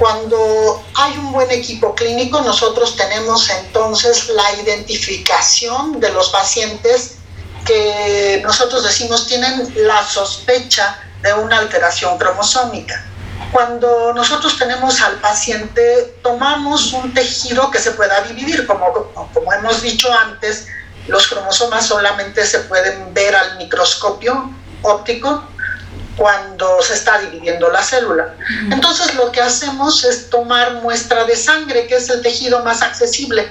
Cuando 0.00 0.82
hay 0.94 1.16
un 1.18 1.30
buen 1.30 1.50
equipo 1.52 1.94
clínico, 1.94 2.40
nosotros 2.40 2.96
tenemos 2.96 3.48
entonces 3.50 4.28
la 4.30 4.60
identificación 4.60 6.00
de 6.00 6.10
los 6.12 6.30
pacientes 6.30 7.18
que 7.64 8.40
nosotros 8.42 8.84
decimos 8.84 9.26
tienen 9.26 9.72
la 9.86 10.04
sospecha 10.04 10.98
de 11.22 11.32
una 11.34 11.58
alteración 11.58 12.18
cromosómica. 12.18 13.04
Cuando 13.52 14.12
nosotros 14.14 14.58
tenemos 14.58 15.00
al 15.02 15.16
paciente, 15.16 16.16
tomamos 16.22 16.92
un 16.92 17.12
tejido 17.12 17.70
que 17.70 17.78
se 17.78 17.92
pueda 17.92 18.22
dividir, 18.22 18.66
como, 18.66 18.92
como 19.32 19.52
hemos 19.52 19.82
dicho 19.82 20.08
antes, 20.12 20.68
los 21.06 21.26
cromosomas 21.26 21.86
solamente 21.86 22.46
se 22.46 22.60
pueden 22.60 23.12
ver 23.12 23.34
al 23.34 23.58
microscopio 23.58 24.50
óptico 24.82 25.44
cuando 26.16 26.80
se 26.82 26.94
está 26.94 27.18
dividiendo 27.18 27.70
la 27.70 27.82
célula. 27.82 28.34
Entonces 28.70 29.14
lo 29.14 29.32
que 29.32 29.40
hacemos 29.40 30.04
es 30.04 30.30
tomar 30.30 30.74
muestra 30.74 31.24
de 31.24 31.36
sangre, 31.36 31.86
que 31.86 31.96
es 31.96 32.08
el 32.10 32.22
tejido 32.22 32.62
más 32.64 32.82
accesible. 32.82 33.50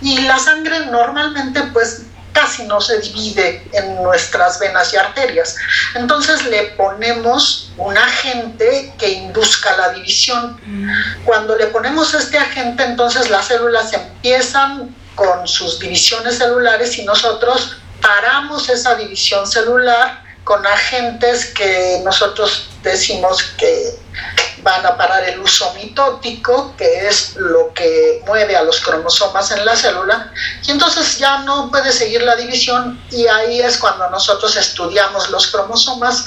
Y 0.00 0.20
la 0.22 0.38
sangre 0.38 0.86
normalmente 0.86 1.62
pues 1.72 2.02
casi 2.38 2.62
no 2.64 2.80
se 2.80 3.00
divide 3.00 3.68
en 3.72 4.00
nuestras 4.00 4.60
venas 4.60 4.92
y 4.92 4.96
arterias. 4.96 5.56
Entonces 5.96 6.44
le 6.46 6.62
ponemos 6.76 7.72
un 7.76 7.98
agente 7.98 8.94
que 8.96 9.10
induzca 9.10 9.76
la 9.76 9.88
división. 9.90 10.56
Cuando 11.24 11.56
le 11.56 11.66
ponemos 11.66 12.14
este 12.14 12.38
agente, 12.38 12.84
entonces 12.84 13.28
las 13.28 13.46
células 13.46 13.92
empiezan 13.92 14.94
con 15.16 15.48
sus 15.48 15.80
divisiones 15.80 16.38
celulares 16.38 16.96
y 16.98 17.04
nosotros 17.04 17.76
paramos 18.00 18.68
esa 18.68 18.94
división 18.94 19.44
celular 19.44 20.22
con 20.44 20.64
agentes 20.64 21.46
que 21.46 22.00
nosotros 22.04 22.68
decimos 22.84 23.42
que 23.58 23.98
van 24.68 24.84
a 24.84 24.98
parar 24.98 25.24
el 25.24 25.40
uso 25.40 25.72
mitótico, 25.74 26.74
que 26.76 27.08
es 27.08 27.36
lo 27.36 27.72
que 27.72 28.22
mueve 28.26 28.54
a 28.54 28.62
los 28.62 28.80
cromosomas 28.80 29.50
en 29.50 29.64
la 29.64 29.74
célula, 29.74 30.30
y 30.66 30.70
entonces 30.70 31.16
ya 31.18 31.38
no 31.38 31.70
puede 31.70 31.90
seguir 31.90 32.22
la 32.22 32.36
división 32.36 33.02
y 33.10 33.26
ahí 33.26 33.60
es 33.60 33.78
cuando 33.78 34.10
nosotros 34.10 34.56
estudiamos 34.56 35.30
los 35.30 35.46
cromosomas 35.46 36.26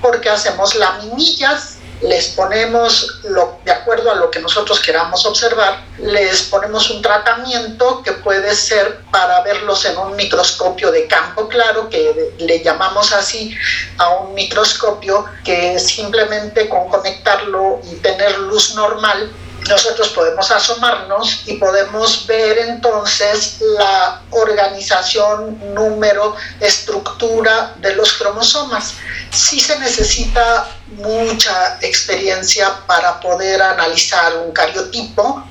porque 0.00 0.30
hacemos 0.30 0.76
laminillas 0.76 1.79
les 2.02 2.28
ponemos, 2.28 3.20
lo, 3.24 3.58
de 3.64 3.72
acuerdo 3.72 4.10
a 4.10 4.14
lo 4.14 4.30
que 4.30 4.40
nosotros 4.40 4.80
queramos 4.80 5.26
observar, 5.26 5.84
les 5.98 6.42
ponemos 6.42 6.90
un 6.90 7.02
tratamiento 7.02 8.02
que 8.02 8.12
puede 8.12 8.54
ser 8.54 9.00
para 9.10 9.42
verlos 9.42 9.84
en 9.84 9.98
un 9.98 10.16
microscopio 10.16 10.90
de 10.90 11.06
campo 11.06 11.48
claro, 11.48 11.90
que 11.90 12.32
le 12.38 12.62
llamamos 12.62 13.12
así 13.12 13.54
a 13.98 14.08
un 14.10 14.34
microscopio 14.34 15.26
que 15.44 15.78
simplemente 15.78 16.68
con 16.68 16.88
conectarlo 16.88 17.80
y 17.90 17.96
tener 17.96 18.38
luz 18.38 18.74
normal 18.74 19.30
nosotros 19.68 20.08
podemos 20.10 20.50
asomarnos 20.50 21.42
y 21.46 21.54
podemos 21.54 22.26
ver 22.26 22.58
entonces 22.58 23.56
la 23.60 24.22
organización, 24.30 25.74
número, 25.74 26.34
estructura 26.60 27.74
de 27.78 27.94
los 27.94 28.14
cromosomas. 28.14 28.94
Sí 29.30 29.60
se 29.60 29.78
necesita 29.78 30.68
mucha 30.96 31.78
experiencia 31.80 32.80
para 32.86 33.20
poder 33.20 33.62
analizar 33.62 34.36
un 34.38 34.52
cariotipo. 34.52 35.44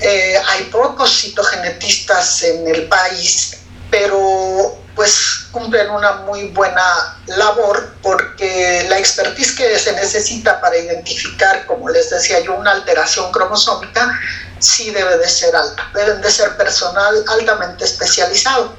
Eh, 0.00 0.40
hay 0.46 0.64
pocos 0.64 1.10
citogenetistas 1.20 2.42
en 2.44 2.68
el 2.68 2.88
país, 2.88 3.58
pero 3.90 4.78
pues 4.98 5.46
cumplen 5.52 5.88
una 5.90 6.10
muy 6.26 6.48
buena 6.48 7.16
labor 7.26 7.94
porque 8.02 8.84
la 8.88 8.98
expertise 8.98 9.52
que 9.52 9.78
se 9.78 9.92
necesita 9.92 10.60
para 10.60 10.76
identificar, 10.76 11.66
como 11.66 11.88
les 11.88 12.10
decía 12.10 12.40
yo, 12.40 12.56
una 12.56 12.72
alteración 12.72 13.30
cromosómica, 13.30 14.18
sí 14.58 14.90
debe 14.90 15.18
de 15.18 15.28
ser 15.28 15.54
alta, 15.54 15.88
deben 15.94 16.20
de 16.20 16.28
ser 16.28 16.56
personal 16.56 17.14
altamente 17.28 17.84
especializado. 17.84 18.76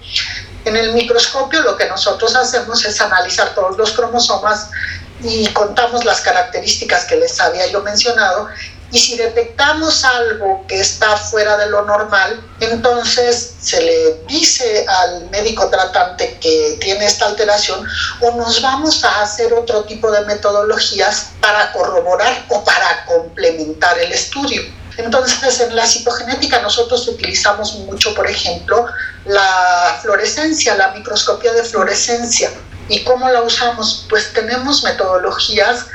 En 0.65 0.75
el 0.75 0.91
microscopio 0.91 1.61
lo 1.61 1.77
que 1.77 1.87
nosotros 1.87 2.35
hacemos 2.35 2.83
es 2.83 2.99
analizar 2.99 3.55
todos 3.55 3.77
los 3.77 3.93
cromosomas 3.93 4.71
y 5.21 5.47
contamos 5.53 6.03
las 6.03 6.19
características 6.19 7.05
que 7.05 7.15
les 7.15 7.39
había 7.39 7.65
yo 7.67 7.81
mencionado 7.81 8.49
y 8.91 8.97
si 8.99 9.17
detectamos 9.17 10.03
algo 10.03 10.65
que 10.67 10.79
está 10.79 11.15
fuera 11.15 11.57
de 11.57 11.69
lo 11.69 11.85
normal, 11.85 12.41
entonces 12.59 13.55
se 13.59 13.81
le 13.81 14.21
dice 14.27 14.85
al 14.87 15.29
médico 15.29 15.69
tratante 15.69 16.37
que 16.41 16.77
tiene 16.81 17.05
esta 17.05 17.27
alteración 17.27 17.85
o 18.21 18.31
nos 18.31 18.61
vamos 18.61 19.03
a 19.03 19.21
hacer 19.21 19.53
otro 19.53 19.83
tipo 19.83 20.11
de 20.11 20.21
metodologías 20.25 21.31
para 21.39 21.71
corroborar 21.71 22.45
o 22.49 22.63
para 22.63 23.05
complementar 23.05 23.97
el 23.99 24.11
estudio. 24.11 24.63
Entonces, 24.97 25.61
en 25.61 25.75
la 25.75 25.85
citogenética 25.85 26.61
nosotros 26.61 27.07
utilizamos 27.07 27.75
mucho, 27.75 28.13
por 28.13 28.29
ejemplo, 28.29 28.85
la 29.25 29.97
fluorescencia, 30.01 30.75
la 30.75 30.91
microscopía 30.91 31.53
de 31.53 31.63
fluorescencia. 31.63 32.51
¿Y 32.89 33.03
cómo 33.03 33.29
la 33.29 33.41
usamos? 33.43 34.05
Pues 34.09 34.33
tenemos 34.33 34.83
metodologías 34.83 35.85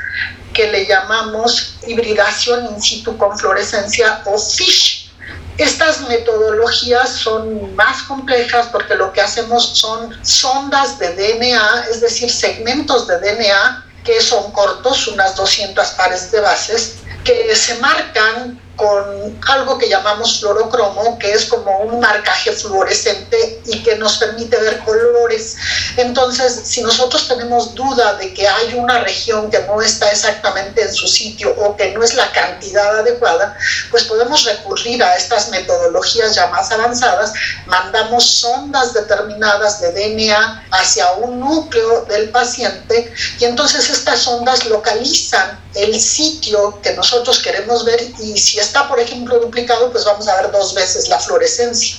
que 0.55 0.71
le 0.71 0.85
llamamos 0.87 1.75
hibridación 1.85 2.65
in 2.73 2.81
situ 2.81 3.15
con 3.17 3.37
fluorescencia 3.37 4.23
o 4.25 4.39
FISH. 4.39 5.11
Estas 5.57 6.01
metodologías 6.09 7.09
son 7.09 7.75
más 7.75 8.03
complejas 8.03 8.67
porque 8.71 8.95
lo 8.95 9.13
que 9.13 9.21
hacemos 9.21 9.77
son 9.77 10.17
sondas 10.25 10.97
de 10.99 11.13
DNA, 11.13 11.85
es 11.91 12.01
decir, 12.01 12.31
segmentos 12.31 13.07
de 13.07 13.19
DNA 13.19 13.85
que 14.03 14.21
son 14.21 14.51
cortos, 14.51 15.07
unas 15.07 15.35
200 15.35 15.87
pares 15.91 16.31
de 16.31 16.39
bases, 16.39 16.97
que 17.23 17.55
se 17.55 17.75
marcan 17.79 18.59
con 18.75 19.39
algo 19.47 19.77
que 19.77 19.87
llamamos 19.87 20.39
fluorocromo, 20.39 21.17
que 21.19 21.31
es 21.31 21.45
como 21.45 21.79
un 21.79 21.99
marcaje 21.99 22.51
fluorescente 22.51 23.61
y 23.65 23.83
que 23.83 23.95
nos 23.95 24.17
permite 24.17 24.57
ver 24.57 24.79
colores. 24.79 25.55
Entonces, 25.97 26.61
si 26.65 26.81
nosotros 26.81 27.27
tenemos 27.27 27.73
duda 27.73 28.15
de 28.15 28.33
que 28.33 28.47
hay 28.47 28.73
una 28.73 28.99
región 28.99 29.49
que 29.49 29.59
no 29.59 29.81
está 29.81 30.09
exactamente 30.11 30.81
en 30.81 30.93
su 30.93 31.07
sitio 31.07 31.55
o 31.57 31.75
que 31.75 31.91
no 31.91 32.03
es 32.03 32.13
la 32.15 32.31
cantidad 32.31 32.99
adecuada, 32.99 33.57
pues 33.91 34.03
podemos 34.03 34.43
recurrir 34.43 35.03
a 35.03 35.15
estas 35.15 35.49
metodologías 35.49 36.35
ya 36.35 36.47
más 36.47 36.71
avanzadas, 36.71 37.33
mandamos 37.65 38.25
sondas 38.25 38.93
determinadas 38.93 39.81
de 39.81 39.91
DNA 39.91 40.67
hacia 40.71 41.11
un 41.13 41.39
núcleo 41.39 42.05
del 42.05 42.29
paciente 42.29 43.13
y 43.39 43.45
entonces 43.45 43.89
estas 43.89 44.19
sondas 44.19 44.65
localizan 44.65 45.59
el 45.75 45.99
sitio 45.99 46.79
que 46.81 46.93
nosotros 46.93 47.39
queremos 47.39 47.83
ver 47.85 48.01
y 48.19 48.37
si 48.37 48.59
está, 48.65 48.87
por 48.87 48.99
ejemplo, 48.99 49.39
duplicado, 49.39 49.91
pues 49.91 50.05
vamos 50.05 50.27
a 50.27 50.41
ver 50.41 50.51
dos 50.51 50.73
veces 50.73 51.07
la 51.07 51.19
fluorescencia. 51.19 51.97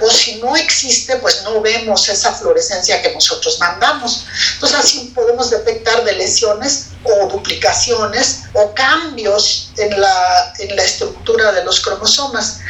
O 0.00 0.10
si 0.10 0.36
no 0.36 0.56
existe, 0.56 1.16
pues 1.16 1.42
no 1.44 1.60
vemos 1.60 2.08
esa 2.08 2.32
fluorescencia 2.32 3.02
que 3.02 3.12
nosotros 3.12 3.58
mandamos. 3.58 4.24
Entonces 4.54 4.78
así 4.78 5.12
podemos 5.14 5.50
detectar 5.50 6.04
de 6.04 6.12
lesiones 6.12 6.86
o 7.04 7.28
duplicaciones 7.28 8.44
o 8.54 8.72
cambios 8.74 9.70
en 9.76 10.00
la, 10.00 10.52
en 10.58 10.76
la 10.76 10.82
estructura 10.82 11.52
de 11.52 11.64
los 11.64 11.80
cromosomas. 11.80 12.60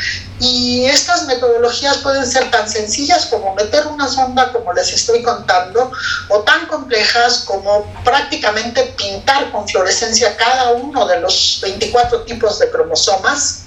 Y 0.41 0.85
estas 0.87 1.27
metodologías 1.27 1.99
pueden 1.99 2.27
ser 2.27 2.51
tan 2.51 2.69
sencillas 2.69 3.27
como 3.27 3.55
meter 3.55 3.87
una 3.87 4.09
sonda, 4.09 4.53
como 4.53 4.73
les 4.73 4.93
estoy 4.93 5.23
contando, 5.23 5.93
o 6.29 6.41
tan 6.41 6.67
complejas 6.67 7.45
como 7.47 7.85
prácticamente 8.05 8.83
pintar 8.97 9.51
con 9.53 9.67
fluorescencia 9.69 10.37
cada 10.37 10.73
uno 10.73 11.07
de 11.07 11.21
los 11.21 11.61
24 11.63 12.23
tipos 12.23 12.59
de 12.59 12.71
cromosomas 12.71 13.65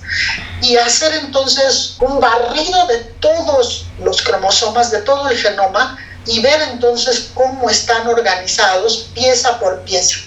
y 0.62 0.76
hacer 0.78 1.14
entonces 1.14 1.96
un 2.00 2.20
barrido 2.20 2.88
de 2.88 2.98
todos 3.22 3.86
los 4.00 4.22
cromosomas, 4.22 4.92
de 4.92 5.02
todo 5.02 5.30
el 5.30 5.38
genoma, 5.38 5.98
y 6.28 6.42
ver 6.42 6.62
entonces 6.74 7.30
cómo 7.34 7.70
están 7.70 8.06
organizados 8.08 9.10
pieza 9.14 9.58
por 9.60 9.82
pieza. 9.82 10.18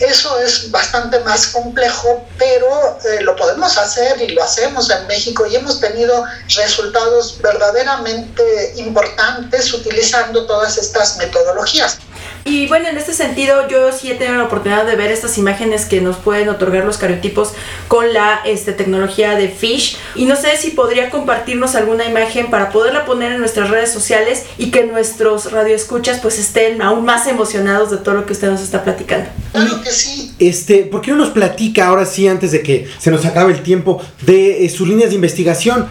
Eso 0.00 0.38
es 0.38 0.70
bastante 0.70 1.18
más 1.20 1.48
complejo, 1.48 2.24
pero 2.38 2.98
eh, 3.04 3.22
lo 3.22 3.34
podemos 3.34 3.76
hacer 3.76 4.20
y 4.22 4.28
lo 4.28 4.42
hacemos 4.44 4.90
en 4.90 5.06
México 5.08 5.46
y 5.46 5.56
hemos 5.56 5.80
tenido 5.80 6.24
resultados 6.54 7.38
verdaderamente 7.42 8.74
importantes 8.76 9.72
utilizando 9.74 10.46
todas 10.46 10.78
estas 10.78 11.16
metodologías. 11.16 11.98
Y 12.44 12.66
bueno, 12.66 12.88
en 12.88 12.96
este 12.96 13.12
sentido, 13.12 13.68
yo 13.68 13.92
sí 13.92 14.10
he 14.10 14.14
tenido 14.14 14.38
la 14.38 14.44
oportunidad 14.44 14.86
de 14.86 14.96
ver 14.96 15.10
estas 15.10 15.36
imágenes 15.36 15.84
que 15.84 16.00
nos 16.00 16.16
pueden 16.16 16.48
otorgar 16.48 16.84
los 16.84 16.96
cariotipos 16.96 17.52
con 17.88 18.14
la 18.14 18.40
este, 18.46 18.72
tecnología 18.72 19.34
de 19.34 19.48
Fish. 19.48 19.98
Y 20.14 20.24
no 20.24 20.34
sé 20.34 20.56
si 20.56 20.70
podría 20.70 21.10
compartirnos 21.10 21.74
alguna 21.74 22.06
imagen 22.06 22.50
para 22.50 22.70
poderla 22.70 23.04
poner 23.04 23.32
en 23.32 23.40
nuestras 23.40 23.70
redes 23.70 23.92
sociales 23.92 24.44
y 24.56 24.70
que 24.70 24.84
nuestros 24.84 25.52
radioescuchas 25.52 26.20
pues 26.20 26.38
estén 26.38 26.80
aún 26.80 27.04
más 27.04 27.26
emocionados 27.26 27.90
de 27.90 27.98
todo 27.98 28.14
lo 28.14 28.26
que 28.26 28.32
usted 28.32 28.50
nos 28.50 28.62
está 28.62 28.82
platicando. 28.82 29.28
Claro 29.52 29.82
que 29.82 29.90
sí. 29.90 30.34
Este, 30.38 30.84
¿por 30.84 31.02
qué 31.02 31.10
no 31.10 31.18
nos 31.18 31.30
platica 31.30 31.88
ahora 31.88 32.06
sí, 32.06 32.28
antes 32.28 32.52
de 32.52 32.62
que 32.62 32.88
se 32.98 33.10
nos 33.10 33.24
acabe 33.26 33.52
el 33.52 33.62
tiempo, 33.62 34.02
de 34.22 34.64
eh, 34.64 34.68
sus 34.70 34.88
líneas 34.88 35.10
de 35.10 35.16
investigación? 35.16 35.88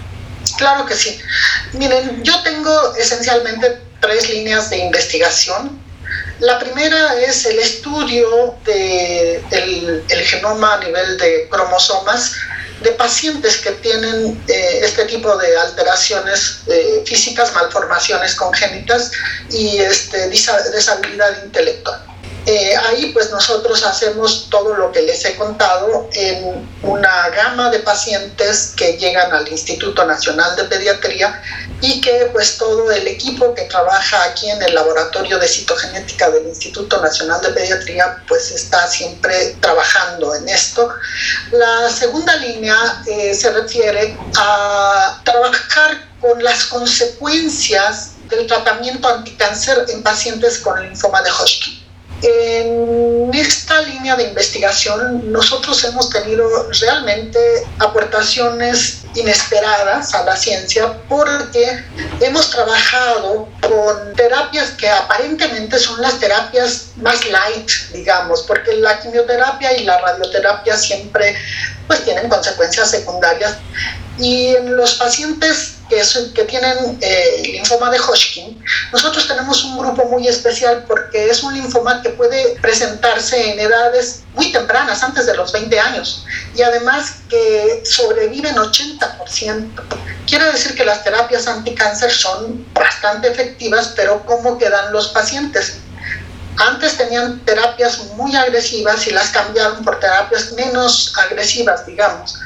Claro 0.58 0.86
que 0.86 0.95
sí. 0.95 1.17
Miren, 1.73 2.23
yo 2.23 2.34
tengo 2.41 2.95
esencialmente 2.95 3.80
tres 4.00 4.30
líneas 4.30 4.69
de 4.69 4.78
investigación 4.78 5.87
la 6.39 6.60
primera 6.60 7.19
es 7.21 7.45
el 7.45 7.60
estudio 7.60 8.56
del 8.65 9.45
de 9.45 10.04
el 10.10 10.21
genoma 10.23 10.76
a 10.76 10.80
nivel 10.80 11.17
de 11.17 11.47
cromosomas 11.50 12.34
de 12.82 12.91
pacientes 12.91 13.58
que 13.58 13.71
tienen 13.71 14.39
eh, 14.47 14.80
este 14.84 15.06
tipo 15.06 15.36
de 15.38 15.58
alteraciones 15.58 16.60
eh, 16.67 17.02
físicas, 17.06 17.54
malformaciones 17.54 18.36
congénitas 18.36 19.12
y 19.50 19.80
este, 19.80 20.30
deshabilidad 20.30 21.43
intelectual. 21.43 22.06
Eh, 22.50 22.74
ahí 22.78 23.12
pues 23.12 23.30
nosotros 23.30 23.84
hacemos 23.84 24.48
todo 24.50 24.74
lo 24.74 24.90
que 24.94 25.02
les 25.02 25.26
he 25.26 25.36
contado 25.36 26.08
en 26.14 26.66
una 26.82 27.28
gama 27.32 27.70
de 27.70 27.80
pacientes 27.80 28.72
que 28.78 28.98
llegan 28.98 29.34
al 29.34 29.46
Instituto 29.50 30.06
Nacional 30.06 30.56
de 30.56 30.64
Pediatría 30.64 31.42
y 31.82 32.00
que 32.00 32.30
pues 32.32 32.58
todo 32.58 32.90
el 32.90 33.06
equipo 33.06 33.54
que 33.54 33.64
trabaja 33.64 34.24
aquí 34.24 34.50
en 34.50 34.64
el 34.64 34.76
laboratorio 34.76 35.38
de 35.40 35.46
citogenética 35.46 36.30
del 36.30 36.48
Instituto 36.48 37.02
Nacional 37.02 37.42
de 37.42 37.50
Pediatría 37.50 38.24
pues 38.30 38.50
está 38.52 38.88
siempre 38.88 39.58
trabajando 39.60 40.34
en 40.34 40.48
esto. 40.48 40.90
La 41.52 41.90
segunda 41.90 42.34
línea 42.38 43.04
eh, 43.08 43.34
se 43.34 43.52
refiere 43.52 44.18
a 44.38 45.20
trabajar 45.26 46.08
con 46.22 46.42
las 46.42 46.64
consecuencias 46.68 48.12
del 48.30 48.48
tratamiento 48.48 49.10
anticáncer 49.10 49.86
en 49.90 50.02
pacientes 50.02 50.60
con 50.60 50.82
linfoma 50.82 51.22
de 51.24 51.30
Hodgkin. 51.30 51.77
En 52.21 53.32
esta 53.34 53.82
línea 53.82 54.15
de 54.15 54.23
investigación 54.23 55.32
nosotros 55.32 55.84
hemos 55.84 56.10
tenido 56.10 56.49
realmente 56.82 57.39
aportaciones 57.77 59.03
inesperadas 59.13 60.15
a 60.15 60.23
la 60.23 60.36
ciencia 60.36 60.97
porque 61.08 61.84
hemos 62.19 62.49
trabajado 62.49 63.47
con 63.62 64.15
terapias 64.15 64.71
que 64.71 64.89
aparentemente 64.89 65.77
son 65.77 66.01
las 66.01 66.19
terapias 66.19 66.88
más 66.97 67.23
light, 67.30 67.69
digamos, 67.93 68.43
porque 68.43 68.73
la 68.73 68.99
quimioterapia 68.99 69.77
y 69.77 69.84
la 69.84 69.99
radioterapia 69.99 70.75
siempre 70.75 71.36
pues 71.86 72.03
tienen 72.03 72.30
consecuencias 72.30 72.89
secundarias 72.89 73.58
y 74.19 74.56
en 74.56 74.75
los 74.75 74.95
pacientes 74.95 75.75
que, 75.89 76.01
que 76.34 76.43
tienen 76.45 76.97
eh, 77.01 77.43
linfoma 77.43 77.91
de 77.91 77.99
Hodgkin, 77.99 78.63
nosotros 78.91 79.27
tenemos 79.27 79.63
un 79.63 79.77
grupo 79.77 80.06
muy 80.06 80.27
especial 80.27 80.84
porque 80.88 81.30
es 81.30 81.43
un 81.43 81.53
linfoma 81.53 82.01
que 82.01 82.10
puede 82.10 82.58
presentarse 82.62 83.53
en 83.53 83.60
edades 83.60 84.23
muy 84.34 84.51
tempranas, 84.51 85.03
antes 85.03 85.25
de 85.25 85.36
los 85.36 85.51
20 85.51 85.80
años, 85.80 86.25
y 86.56 86.62
además 86.62 87.17
que 87.30 87.84
sobreviven 87.86 88.56
80%. 88.56 89.69
Quiere 90.27 90.45
decir 90.51 90.75
que 90.75 90.84
las 90.84 91.03
terapias 91.03 91.47
anticáncer 91.47 92.12
son 92.12 92.65
bastante 92.73 93.30
efectivas, 93.30 93.93
pero 93.95 94.25
¿cómo 94.25 94.58
quedan 94.58 94.91
los 94.91 95.10
pacientes? 95.10 95.77
Antes 96.58 96.97
tenían 96.97 97.39
terapias 97.45 97.99
muy 98.15 98.36
agresivas 98.36 99.06
y 99.06 99.12
las 99.12 99.30
cambiaron 99.30 99.84
por 99.84 99.99
terapias 99.99 100.51
menos 100.53 101.13
agresivas, 101.15 101.86
digamos. 101.86 102.39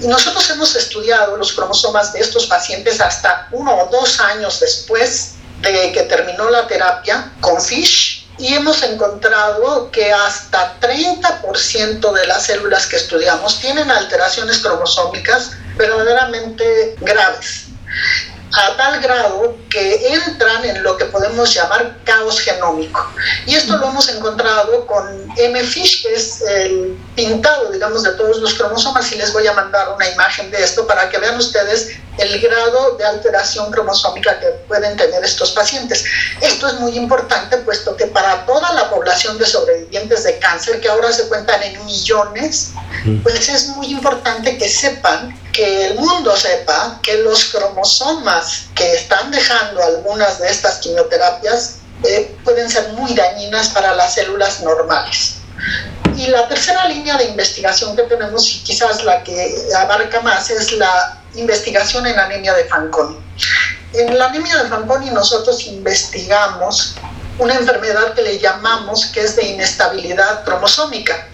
Y 0.00 0.06
nosotros 0.06 0.48
hemos 0.50 0.74
estudiado 0.76 1.36
los 1.36 1.52
cromosomas 1.52 2.12
de 2.12 2.20
estos 2.20 2.46
pacientes 2.46 3.00
hasta 3.00 3.48
uno 3.52 3.74
o 3.74 3.88
dos 3.90 4.20
años 4.20 4.60
después 4.60 5.34
de 5.60 5.92
que 5.92 6.02
terminó 6.02 6.50
la 6.50 6.66
terapia 6.66 7.30
con 7.40 7.60
FISH 7.60 8.24
y 8.38 8.54
hemos 8.54 8.82
encontrado 8.82 9.90
que 9.90 10.12
hasta 10.12 10.78
30% 10.80 12.12
de 12.12 12.26
las 12.26 12.46
células 12.46 12.86
que 12.86 12.96
estudiamos 12.96 13.60
tienen 13.60 13.90
alteraciones 13.90 14.58
cromosómicas 14.58 15.52
verdaderamente 15.76 16.96
graves 17.00 17.66
a 18.56 18.76
tal 18.76 19.00
grado 19.00 19.56
que 19.68 20.14
entran 20.14 20.64
en 20.64 20.82
lo 20.82 20.96
que 20.96 21.06
podemos 21.06 21.52
llamar 21.52 21.96
caos 22.04 22.40
genómico. 22.40 23.04
Y 23.46 23.54
esto 23.54 23.76
lo 23.76 23.88
hemos 23.88 24.08
encontrado 24.08 24.86
con 24.86 25.23
M-FISH, 25.36 26.02
que 26.02 26.14
es 26.14 26.40
el 26.42 26.98
pintado, 27.14 27.70
digamos, 27.70 28.02
de 28.02 28.12
todos 28.12 28.38
los 28.38 28.54
cromosomas, 28.54 29.10
y 29.12 29.16
les 29.16 29.32
voy 29.32 29.46
a 29.46 29.52
mandar 29.52 29.92
una 29.94 30.08
imagen 30.08 30.50
de 30.50 30.62
esto 30.62 30.86
para 30.86 31.08
que 31.08 31.18
vean 31.18 31.36
ustedes 31.36 31.96
el 32.18 32.40
grado 32.40 32.92
de 32.96 33.04
alteración 33.04 33.70
cromosómica 33.72 34.38
que 34.38 34.46
pueden 34.68 34.96
tener 34.96 35.24
estos 35.24 35.50
pacientes. 35.50 36.04
Esto 36.40 36.68
es 36.68 36.74
muy 36.74 36.96
importante, 36.96 37.56
puesto 37.58 37.96
que 37.96 38.06
para 38.06 38.46
toda 38.46 38.72
la 38.72 38.88
población 38.90 39.36
de 39.38 39.46
sobrevivientes 39.46 40.24
de 40.24 40.38
cáncer, 40.38 40.80
que 40.80 40.88
ahora 40.88 41.12
se 41.12 41.26
cuentan 41.28 41.62
en 41.62 41.84
millones, 41.84 42.70
pues 43.22 43.48
es 43.48 43.68
muy 43.68 43.88
importante 43.88 44.56
que 44.56 44.68
sepan 44.68 45.36
que 45.52 45.86
el 45.88 45.94
mundo 45.94 46.36
sepa 46.36 47.00
que 47.02 47.18
los 47.18 47.44
cromosomas 47.46 48.66
que 48.74 48.94
están 48.94 49.30
dejando 49.30 49.82
algunas 49.82 50.38
de 50.38 50.48
estas 50.48 50.78
quimioterapias 50.78 51.76
eh, 52.02 52.36
pueden 52.44 52.68
ser 52.68 52.88
muy 52.94 53.14
dañinas 53.14 53.68
para 53.68 53.94
las 53.94 54.14
células 54.14 54.62
normales. 54.62 55.36
Y 56.16 56.26
la 56.28 56.46
tercera 56.48 56.86
línea 56.88 57.16
de 57.16 57.24
investigación 57.24 57.96
que 57.96 58.02
tenemos, 58.04 58.48
y 58.54 58.62
quizás 58.62 59.04
la 59.04 59.22
que 59.22 59.54
abarca 59.76 60.20
más, 60.20 60.50
es 60.50 60.72
la 60.72 61.22
investigación 61.34 62.06
en 62.06 62.18
anemia 62.18 62.54
de 62.54 62.64
Fanconi. 62.66 63.18
En 63.92 64.18
la 64.18 64.26
anemia 64.26 64.62
de 64.62 64.68
Fanconi 64.68 65.10
nosotros 65.10 65.64
investigamos 65.66 66.96
una 67.38 67.54
enfermedad 67.54 68.14
que 68.14 68.22
le 68.22 68.38
llamamos 68.38 69.06
que 69.06 69.20
es 69.20 69.34
de 69.36 69.46
inestabilidad 69.46 70.44
cromosómica. 70.44 71.26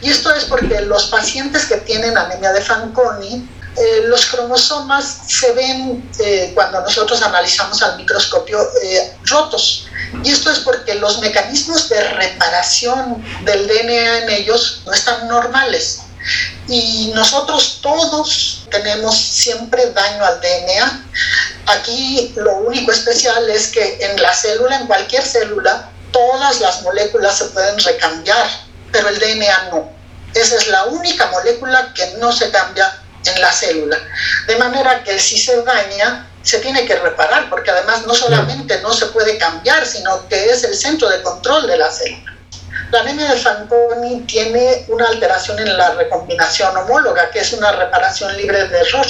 Y 0.00 0.10
esto 0.10 0.32
es 0.34 0.44
porque 0.44 0.80
los 0.82 1.06
pacientes 1.06 1.66
que 1.66 1.76
tienen 1.78 2.16
anemia 2.16 2.52
de 2.52 2.60
Fanconi 2.60 3.48
eh, 3.76 4.02
los 4.06 4.26
cromosomas 4.26 5.20
se 5.28 5.52
ven 5.52 6.10
eh, 6.18 6.50
cuando 6.54 6.80
nosotros 6.80 7.22
analizamos 7.22 7.82
al 7.82 7.96
microscopio 7.96 8.58
eh, 8.82 9.16
rotos. 9.24 9.86
Y 10.24 10.30
esto 10.30 10.50
es 10.50 10.58
porque 10.60 10.96
los 10.96 11.20
mecanismos 11.20 11.88
de 11.88 12.02
reparación 12.02 13.24
del 13.44 13.68
DNA 13.68 14.18
en 14.18 14.30
ellos 14.30 14.82
no 14.84 14.92
están 14.92 15.28
normales. 15.28 16.00
Y 16.66 17.12
nosotros 17.14 17.78
todos 17.80 18.66
tenemos 18.70 19.16
siempre 19.16 19.90
daño 19.92 20.24
al 20.24 20.40
DNA. 20.40 21.06
Aquí 21.66 22.32
lo 22.36 22.56
único 22.58 22.90
especial 22.90 23.48
es 23.48 23.68
que 23.68 23.98
en 24.00 24.20
la 24.20 24.34
célula, 24.34 24.76
en 24.80 24.86
cualquier 24.86 25.24
célula, 25.24 25.88
todas 26.12 26.60
las 26.60 26.82
moléculas 26.82 27.38
se 27.38 27.46
pueden 27.46 27.78
recambiar, 27.78 28.46
pero 28.90 29.08
el 29.08 29.18
DNA 29.18 29.70
no. 29.70 29.90
Esa 30.34 30.56
es 30.56 30.68
la 30.68 30.84
única 30.84 31.26
molécula 31.26 31.92
que 31.94 32.14
no 32.18 32.32
se 32.32 32.50
cambia 32.50 32.99
en 33.24 33.40
la 33.40 33.52
célula. 33.52 33.98
De 34.46 34.56
manera 34.56 35.02
que 35.04 35.18
si 35.18 35.38
se 35.38 35.62
daña, 35.62 36.26
se 36.42 36.58
tiene 36.60 36.86
que 36.86 36.96
reparar, 36.96 37.50
porque 37.50 37.70
además 37.70 38.06
no 38.06 38.14
solamente 38.14 38.80
no 38.82 38.92
se 38.92 39.06
puede 39.06 39.36
cambiar, 39.38 39.86
sino 39.86 40.26
que 40.28 40.50
es 40.50 40.64
el 40.64 40.74
centro 40.74 41.08
de 41.08 41.22
control 41.22 41.66
de 41.66 41.76
la 41.76 41.90
célula. 41.90 42.32
La 42.90 43.00
anemia 43.00 43.30
de 43.30 43.36
Fanconi 43.36 44.22
tiene 44.22 44.84
una 44.88 45.06
alteración 45.06 45.58
en 45.60 45.76
la 45.76 45.92
recombinación 45.92 46.76
homóloga, 46.76 47.30
que 47.30 47.40
es 47.40 47.52
una 47.52 47.70
reparación 47.72 48.36
libre 48.36 48.66
de 48.66 48.80
error. 48.80 49.06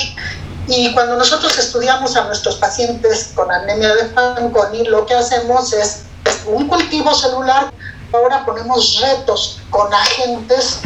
Y 0.67 0.93
cuando 0.93 1.17
nosotros 1.17 1.57
estudiamos 1.59 2.15
a 2.17 2.25
nuestros 2.25 2.57
pacientes 2.57 3.31
con 3.35 3.51
anemia 3.51 3.95
de 3.95 4.07
Fanconi, 4.11 4.85
lo 4.85 5.07
que 5.07 5.15
hacemos 5.15 5.73
es 5.73 6.03
un 6.47 6.69
cultivo 6.69 7.15
celular. 7.15 7.73
Ahora 8.13 8.45
ponemos 8.45 9.01
retos 9.01 9.61
con 9.71 9.93
agentes 9.95 10.81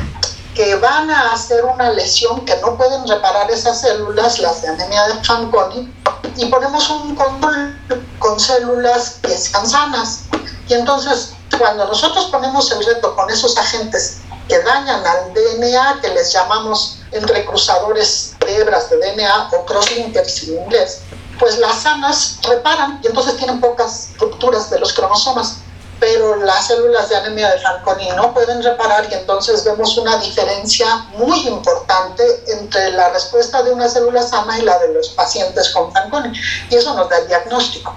que 0.55 0.77
van 0.77 1.11
a 1.11 1.33
hacer 1.33 1.65
una 1.65 1.91
lesión 1.91 2.45
que 2.45 2.57
no 2.59 2.77
pueden 2.77 3.07
reparar 3.09 3.51
esas 3.51 3.81
células, 3.81 4.39
las 4.39 4.63
de 4.63 4.69
anemia 4.69 5.07
de 5.09 5.25
Fanconi, 5.25 5.93
y 6.37 6.47
ponemos 6.47 6.89
un 6.91 7.15
control 7.17 7.77
con 8.19 8.39
células 8.39 9.19
que 9.23 9.35
están 9.35 9.69
sanas. 9.69 10.21
Y 10.69 10.75
entonces, 10.75 11.33
cuando 11.59 11.87
nosotros 11.87 12.27
ponemos 12.27 12.71
el 12.71 12.85
reto 12.85 13.15
con 13.17 13.29
esos 13.31 13.57
agentes 13.59 14.19
que 14.49 14.61
dañan 14.63 15.05
al 15.05 15.35
DNA, 15.35 16.01
que 16.01 16.09
les 16.11 16.33
llamamos 16.33 16.99
entrecruzadores 17.13 18.35
de 18.41 18.57
hebras 18.61 18.91
de 18.91 18.99
DNA 18.99 19.51
o 19.53 19.65
crosslinkers 19.65 20.45
en 20.45 20.55
inglés, 20.63 21.01
pues 21.39 21.59
las 21.59 21.83
sanas 21.83 22.39
reparan 22.49 23.01
y 23.03 23.09
entonces 23.09 23.37
tienen 23.37 23.61
pocas 23.61 24.11
rupturas 24.19 24.71
de 24.71 24.79
los 24.79 24.93
cromosomas 24.93 25.57
pero 26.01 26.37
las 26.37 26.67
células 26.67 27.09
de 27.09 27.17
anemia 27.17 27.51
de 27.51 27.59
Fanconi 27.59 28.09
no 28.11 28.33
pueden 28.35 28.63
reparar 28.63 29.07
y 29.11 29.15
entonces 29.15 29.65
vemos 29.65 29.97
una 29.97 30.17
diferencia 30.19 30.87
muy 31.17 31.47
importante 31.47 32.23
entre 32.49 32.93
la 32.93 33.11
respuesta 33.11 33.63
de 33.63 33.73
una 33.73 33.89
célula 33.89 34.23
sana 34.23 34.59
y 34.59 34.63
la 34.63 34.79
de 34.79 34.93
los 34.93 35.09
pacientes 35.11 35.71
con 35.71 35.93
Fanconi. 35.93 36.39
Y 36.71 36.75
eso 36.75 36.95
nos 36.95 37.09
da 37.09 37.19
el 37.19 37.29
diagnóstico. 37.29 37.95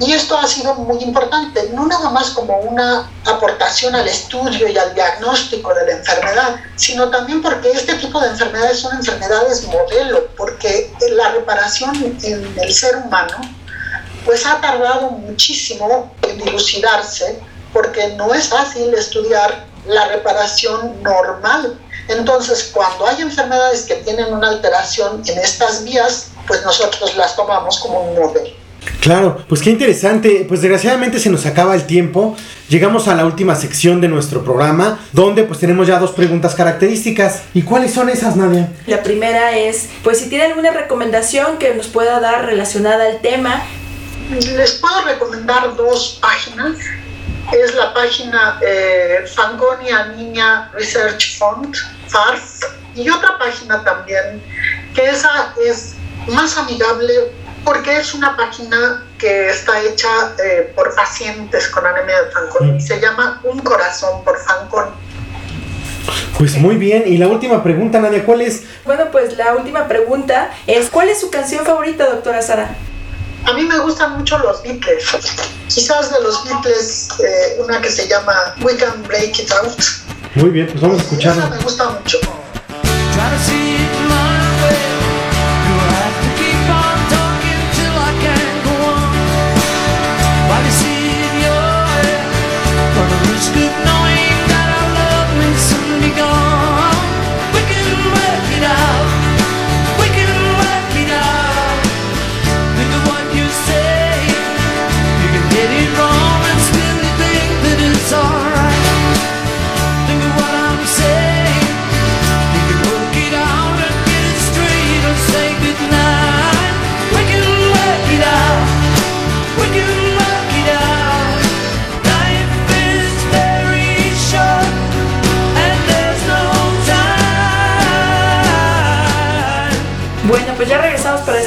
Y 0.00 0.12
esto 0.12 0.36
ha 0.36 0.46
sido 0.46 0.74
muy 0.74 1.02
importante, 1.02 1.70
no 1.72 1.86
nada 1.86 2.10
más 2.10 2.30
como 2.30 2.58
una 2.58 3.08
aportación 3.24 3.94
al 3.94 4.08
estudio 4.08 4.68
y 4.68 4.76
al 4.76 4.92
diagnóstico 4.94 5.72
de 5.72 5.86
la 5.86 5.92
enfermedad, 5.92 6.56
sino 6.76 7.10
también 7.10 7.40
porque 7.40 7.70
este 7.70 7.94
tipo 7.94 8.20
de 8.20 8.28
enfermedades 8.28 8.80
son 8.80 8.96
enfermedades 8.96 9.66
modelo, 9.68 10.26
porque 10.36 10.92
la 11.10 11.30
reparación 11.30 11.94
en 12.22 12.54
el 12.58 12.74
ser 12.74 12.96
humano 12.96 13.36
pues 14.24 14.46
ha 14.46 14.60
tardado 14.60 15.10
muchísimo 15.10 16.14
en 16.22 16.38
dilucidarse 16.38 17.38
porque 17.72 18.08
no 18.16 18.32
es 18.32 18.48
fácil 18.48 18.94
estudiar 18.94 19.66
la 19.86 20.08
reparación 20.08 21.02
normal. 21.02 21.78
Entonces, 22.08 22.70
cuando 22.72 23.06
hay 23.06 23.22
enfermedades 23.22 23.82
que 23.82 23.96
tienen 23.96 24.32
una 24.32 24.48
alteración 24.48 25.22
en 25.26 25.38
estas 25.38 25.84
vías, 25.84 26.28
pues 26.46 26.62
nosotros 26.62 27.16
las 27.16 27.34
tomamos 27.34 27.78
como 27.78 28.00
un 28.00 28.14
modelo. 28.14 28.64
Claro, 29.00 29.44
pues 29.48 29.60
qué 29.60 29.70
interesante. 29.70 30.44
Pues 30.48 30.62
desgraciadamente 30.62 31.18
se 31.18 31.30
nos 31.30 31.44
acaba 31.46 31.74
el 31.74 31.84
tiempo. 31.84 32.36
Llegamos 32.68 33.08
a 33.08 33.14
la 33.14 33.26
última 33.26 33.54
sección 33.54 34.00
de 34.00 34.08
nuestro 34.08 34.44
programa, 34.44 34.98
donde 35.12 35.44
pues 35.44 35.60
tenemos 35.60 35.86
ya 35.86 35.98
dos 35.98 36.12
preguntas 36.12 36.54
características. 36.54 37.42
¿Y 37.52 37.62
cuáles 37.62 37.92
son 37.92 38.08
esas, 38.08 38.36
Nadia? 38.36 38.72
La 38.86 39.02
primera 39.02 39.56
es, 39.56 39.88
pues 40.02 40.18
si 40.18 40.28
tiene 40.28 40.44
alguna 40.44 40.70
recomendación 40.70 41.58
que 41.58 41.74
nos 41.74 41.88
pueda 41.88 42.20
dar 42.20 42.46
relacionada 42.46 43.06
al 43.06 43.20
tema, 43.20 43.62
les 44.30 44.72
puedo 44.72 45.02
recomendar 45.02 45.74
dos 45.76 46.18
páginas. 46.20 46.78
Es 47.52 47.74
la 47.74 47.92
página 47.92 48.58
eh, 48.66 49.24
Fangonia 49.34 50.06
Niña 50.16 50.70
Research 50.72 51.38
Fund, 51.38 51.76
FARF, 52.08 52.62
y 52.94 53.08
otra 53.10 53.38
página 53.38 53.84
también, 53.84 54.42
que 54.94 55.04
esa 55.04 55.54
es 55.62 55.94
más 56.28 56.56
amigable 56.56 57.12
porque 57.64 57.96
es 57.98 58.14
una 58.14 58.36
página 58.36 59.04
que 59.18 59.48
está 59.48 59.80
hecha 59.82 60.08
eh, 60.42 60.72
por 60.74 60.94
pacientes 60.94 61.68
con 61.68 61.86
anemia 61.86 62.22
de 62.22 62.30
Fanconi. 62.30 62.72
Mm. 62.72 62.80
Se 62.80 63.00
llama 63.00 63.40
Un 63.44 63.58
Corazón 63.60 64.22
por 64.24 64.38
Fanconi. 64.38 64.92
Pues 66.38 66.56
muy 66.56 66.76
bien, 66.76 67.04
y 67.06 67.16
la 67.16 67.28
última 67.28 67.62
pregunta, 67.62 68.00
Nadia, 68.00 68.24
¿cuál 68.24 68.42
es? 68.42 68.64
Bueno, 68.84 69.04
pues 69.10 69.36
la 69.36 69.54
última 69.54 69.88
pregunta 69.88 70.50
es, 70.66 70.90
¿cuál 70.90 71.08
es 71.08 71.20
su 71.20 71.30
canción 71.30 71.64
favorita, 71.64 72.06
doctora 72.06 72.42
Sara? 72.42 72.76
A 73.46 73.52
mí 73.52 73.62
me 73.64 73.78
gustan 73.78 74.16
mucho 74.16 74.38
los 74.38 74.62
Beatles. 74.62 75.04
Quizás 75.68 76.10
de 76.10 76.20
los 76.22 76.44
Beatles, 76.44 77.08
eh, 77.20 77.56
una 77.62 77.80
que 77.80 77.90
se 77.90 78.08
llama 78.08 78.54
We 78.62 78.76
Can 78.76 79.02
Break 79.02 79.38
It 79.38 79.50
Out. 79.52 79.78
Muy 80.36 80.50
bien, 80.50 80.66
pues 80.68 80.80
vamos 80.80 81.00
a 81.00 81.02
escucharla. 81.02 81.44
Esa 81.46 81.54
me 81.54 81.62
gusta 81.62 81.90
mucho. 81.90 82.18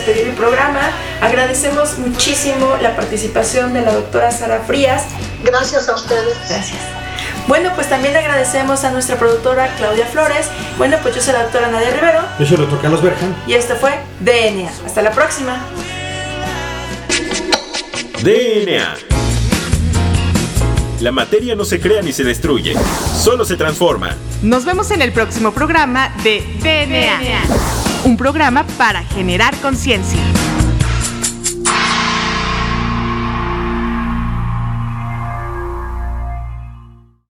Despedir 0.07 0.29
el 0.29 0.35
programa. 0.35 0.91
Agradecemos 1.21 1.97
muchísimo 1.99 2.77
la 2.81 2.95
participación 2.95 3.73
de 3.73 3.81
la 3.81 3.93
doctora 3.93 4.31
Sara 4.31 4.61
Frías. 4.65 5.03
Gracias 5.43 5.89
a 5.89 5.95
ustedes. 5.95 6.37
Gracias. 6.49 6.79
Bueno, 7.47 7.71
pues 7.75 7.89
también 7.89 8.15
agradecemos 8.15 8.83
a 8.83 8.91
nuestra 8.91 9.17
productora 9.17 9.73
Claudia 9.77 10.05
Flores. 10.05 10.47
Bueno, 10.77 10.97
pues 11.01 11.15
yo 11.15 11.21
soy 11.21 11.33
la 11.33 11.43
doctora 11.43 11.69
Nadia 11.69 11.91
Rivero. 11.91 12.21
Yo 12.39 12.45
soy 12.45 12.55
el 12.55 12.61
doctor 12.61 12.81
Carlos 12.81 13.01
Berjan. 13.01 13.35
Y 13.47 13.53
esto 13.53 13.75
fue 13.75 13.91
DNA. 14.19 14.69
Hasta 14.85 15.01
la 15.01 15.11
próxima. 15.11 15.61
DNA. 18.23 18.95
La 21.01 21.11
materia 21.11 21.55
no 21.55 21.63
se 21.63 21.79
crea 21.79 22.01
ni 22.01 22.11
se 22.11 22.23
destruye, 22.23 22.75
solo 23.15 23.45
se 23.45 23.55
transforma. 23.55 24.15
Nos 24.41 24.65
vemos 24.65 24.89
en 24.89 25.03
el 25.03 25.11
próximo 25.11 25.51
programa 25.51 26.11
de 26.23 26.41
DNA. 26.59 27.76
Un 28.03 28.15
programa 28.17 28.65
para 28.77 29.03
generar 29.03 29.55
conciencia. 29.57 30.36